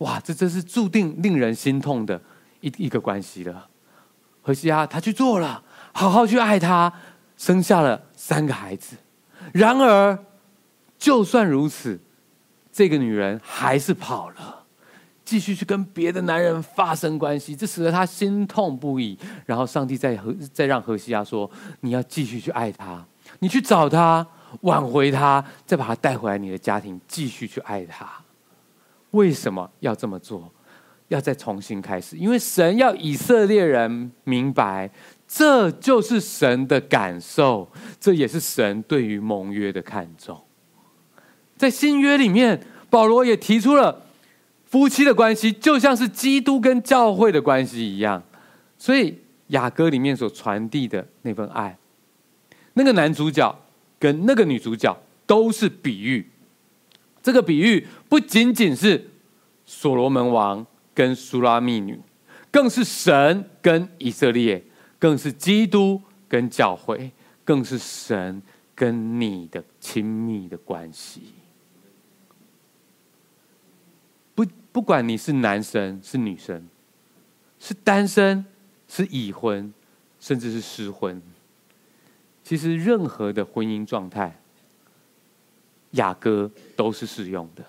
[0.00, 2.20] 哇，这真是注定令人心痛的
[2.60, 3.68] 一一个关系了。
[4.42, 6.92] 何西阿他去做了，好好去爱她，
[7.36, 8.96] 生下了三个孩子。
[9.52, 10.18] 然而，
[10.98, 12.00] 就算如此，
[12.72, 14.64] 这个女人还是跑了，
[15.24, 19.18] 继续去跟别的男人发生关系，这使得他心痛不已。
[19.46, 23.04] 然后，上帝再和再让何西阿说：“你要继续去爱她。”
[23.38, 24.26] 你去找他，
[24.62, 28.10] 挽回他，再把他带回来你的家庭，继续去爱他。
[29.12, 30.52] 为什么要这么做？
[31.08, 32.16] 要再重新开始？
[32.16, 34.88] 因为神要以色列人明白，
[35.26, 40.40] 这就是神的感受，这也是神对于盟约的看重。
[41.56, 44.04] 在新约里面，保罗也提出了
[44.64, 48.22] 夫妻的关系，就像是基督跟教会的关系一样。
[48.78, 51.76] 所以雅歌里面所传递的那份爱。
[52.74, 53.52] 那个男主角
[53.98, 54.96] 跟那个女主角
[55.26, 56.30] 都是比喻，
[57.22, 59.10] 这个比喻不仅仅是
[59.64, 62.00] 所罗门王跟苏拉密女，
[62.50, 64.64] 更是神跟以色列，
[64.98, 67.12] 更是基督跟教会，
[67.44, 68.42] 更是神
[68.74, 71.22] 跟你的亲密的关系。
[74.34, 76.66] 不，不管你是男生是女生，
[77.58, 78.44] 是单身
[78.88, 79.72] 是已婚，
[80.18, 81.20] 甚至是失婚。
[82.42, 84.39] 其实，任何的婚姻状态，
[85.92, 87.64] 雅歌都是适用的。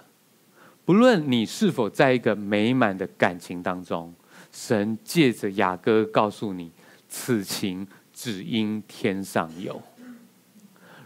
[0.83, 4.13] 不论你是否在一个美满的感情当中，
[4.51, 6.71] 神借着雅歌告诉你：
[7.07, 9.81] 此情只应天上有。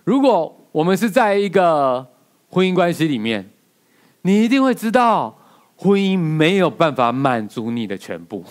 [0.03, 2.05] 如果我们是在一个
[2.49, 3.49] 婚姻关系里面，
[4.21, 5.37] 你一定会知道，
[5.75, 8.43] 婚姻没有办法满足你的全部。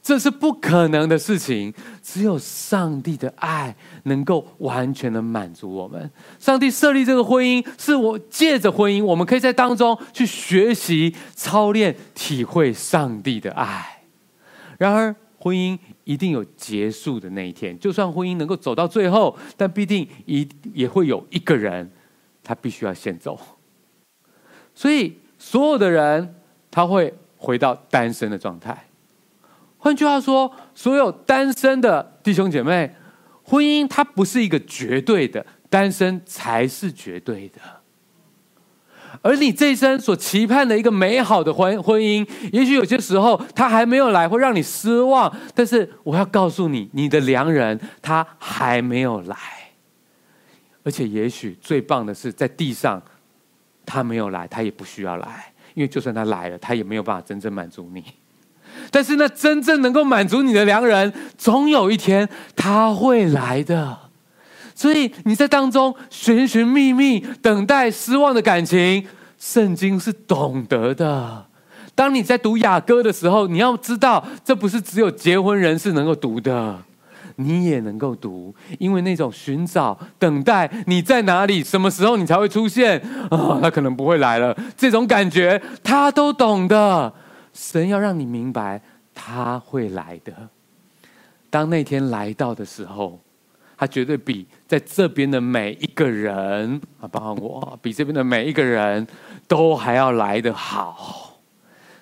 [0.00, 6.10] 这是不可能的事情，只有上帝的爱能够完全的满足我们。
[6.38, 14.02] 上帝设立这个婚姻，是我借着婚姻，我们可以在当中去学习、操练、体会上帝的爱。
[14.78, 17.78] 然而，婚姻一定有结束的那一天。
[17.78, 21.90] 就算婚姻能够走到最后，但必定一也会有一个人，
[22.42, 23.38] 他必须要先走。
[24.74, 26.34] 所以，所有的人
[26.70, 28.87] 他会回到单身的状态。
[29.78, 32.94] 换句话说，所有单身的弟兄姐妹，
[33.42, 37.60] 婚姻它不是一个绝对的，单身才是绝对的。
[39.22, 45.34] 而你这一生所期盼的一个美好的婚婚姻，也许有些时候他还没有来，会让你失望。
[45.54, 49.36] 但是我要告诉你，你的良人他还没有来，
[50.84, 53.02] 而且也许最棒的是，在地上
[53.86, 58.04] 他没有来，他也不需要来，因为就算他来了，他也没有办法真正满足你。
[58.90, 63.98] 但是，那真正能够满足你的良人，总有一天他会来的。
[64.74, 69.06] 所以你在当中寻寻觅觅，等待失望的感情，
[69.38, 71.46] 圣经是懂得的。
[71.94, 76.78] 当你在读雅歌的时候，你要知道，这不是只有结婚人士能够读的，
[77.34, 83.00] 你也能够读，因为那种寻找、等待，你在哪里，什么时候你才会出现
[83.30, 83.58] 啊？
[83.60, 87.12] 他可能不会来了，这种感觉他都懂的。
[87.58, 88.80] 神要让你明白，
[89.12, 90.32] 他会来的。
[91.50, 93.18] 当那天来到的时候，
[93.76, 99.04] 他绝对比在这边的每一个人啊，包括我，比这边的每一个人
[99.48, 101.40] 都还要来得好。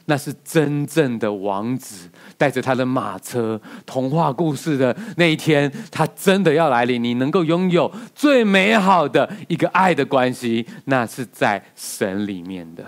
[0.05, 7.03] 那是真正的王子带着他的马车，童话故事的那一天，他真的要来临。
[7.03, 12.85] 你能够拥有最美好的一个爱的关系，那是在神里面的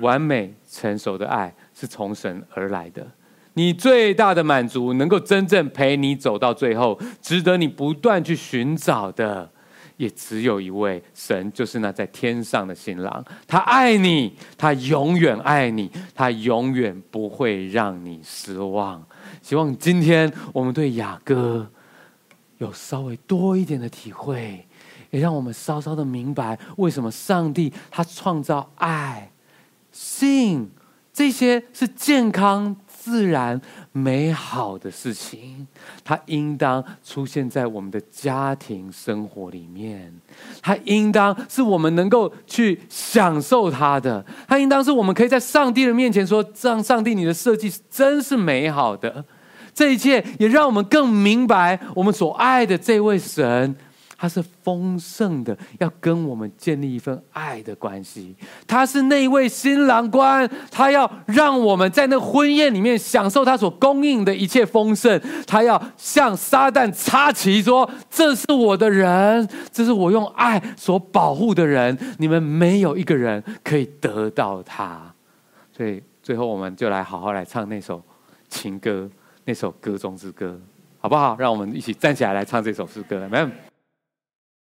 [0.00, 0.54] 完美。
[0.70, 3.04] 成熟的爱是从神而来的，
[3.54, 9.50] 你最大的满足能够真正陪你走到最后，值得你不断去寻找的，
[9.96, 13.24] 也只有一位神，就是那在天上的新郎。
[13.46, 19.02] 他爱你，他永远爱你，他永远不会让你失望。
[19.40, 21.66] 希望今天我们对雅歌
[22.58, 24.66] 有稍微多一点的体会，
[25.10, 29.32] 也让我们稍稍的明白，为什么上帝他创造爱。
[29.98, 30.70] 性
[31.12, 35.66] 这些是健康、自然、美好的事情，
[36.04, 40.14] 它应当出现在我们的家庭生活里面。
[40.62, 44.24] 它应当是我们能够去享受它的。
[44.46, 49.24] 它应当是我们可以在上帝的面前说：“让，上帝，你的设计真是美好的。”
[49.74, 53.74] 这一切也让我们更明白，我们所爱的这位神。
[54.20, 58.34] 他是丰盛的，要跟我们建立一份爱的关系。
[58.66, 65.20] 他是那一位新郎官，他要让我们在那婚宴里面享受他所供应的一切丰盛。
[65.46, 71.96] 他要向撒旦插旗说：“这是我的人，这是我用爱所保护的人。
[72.18, 75.00] 你们没有一个人可以得到他。”
[75.72, 78.02] 所以最后，我们就来好好来唱那首
[78.48, 79.08] 情歌，
[79.44, 80.60] 那首歌中之歌，
[80.98, 81.36] 好不好？
[81.38, 83.48] 让我们一起站起来来唱这首诗歌，来，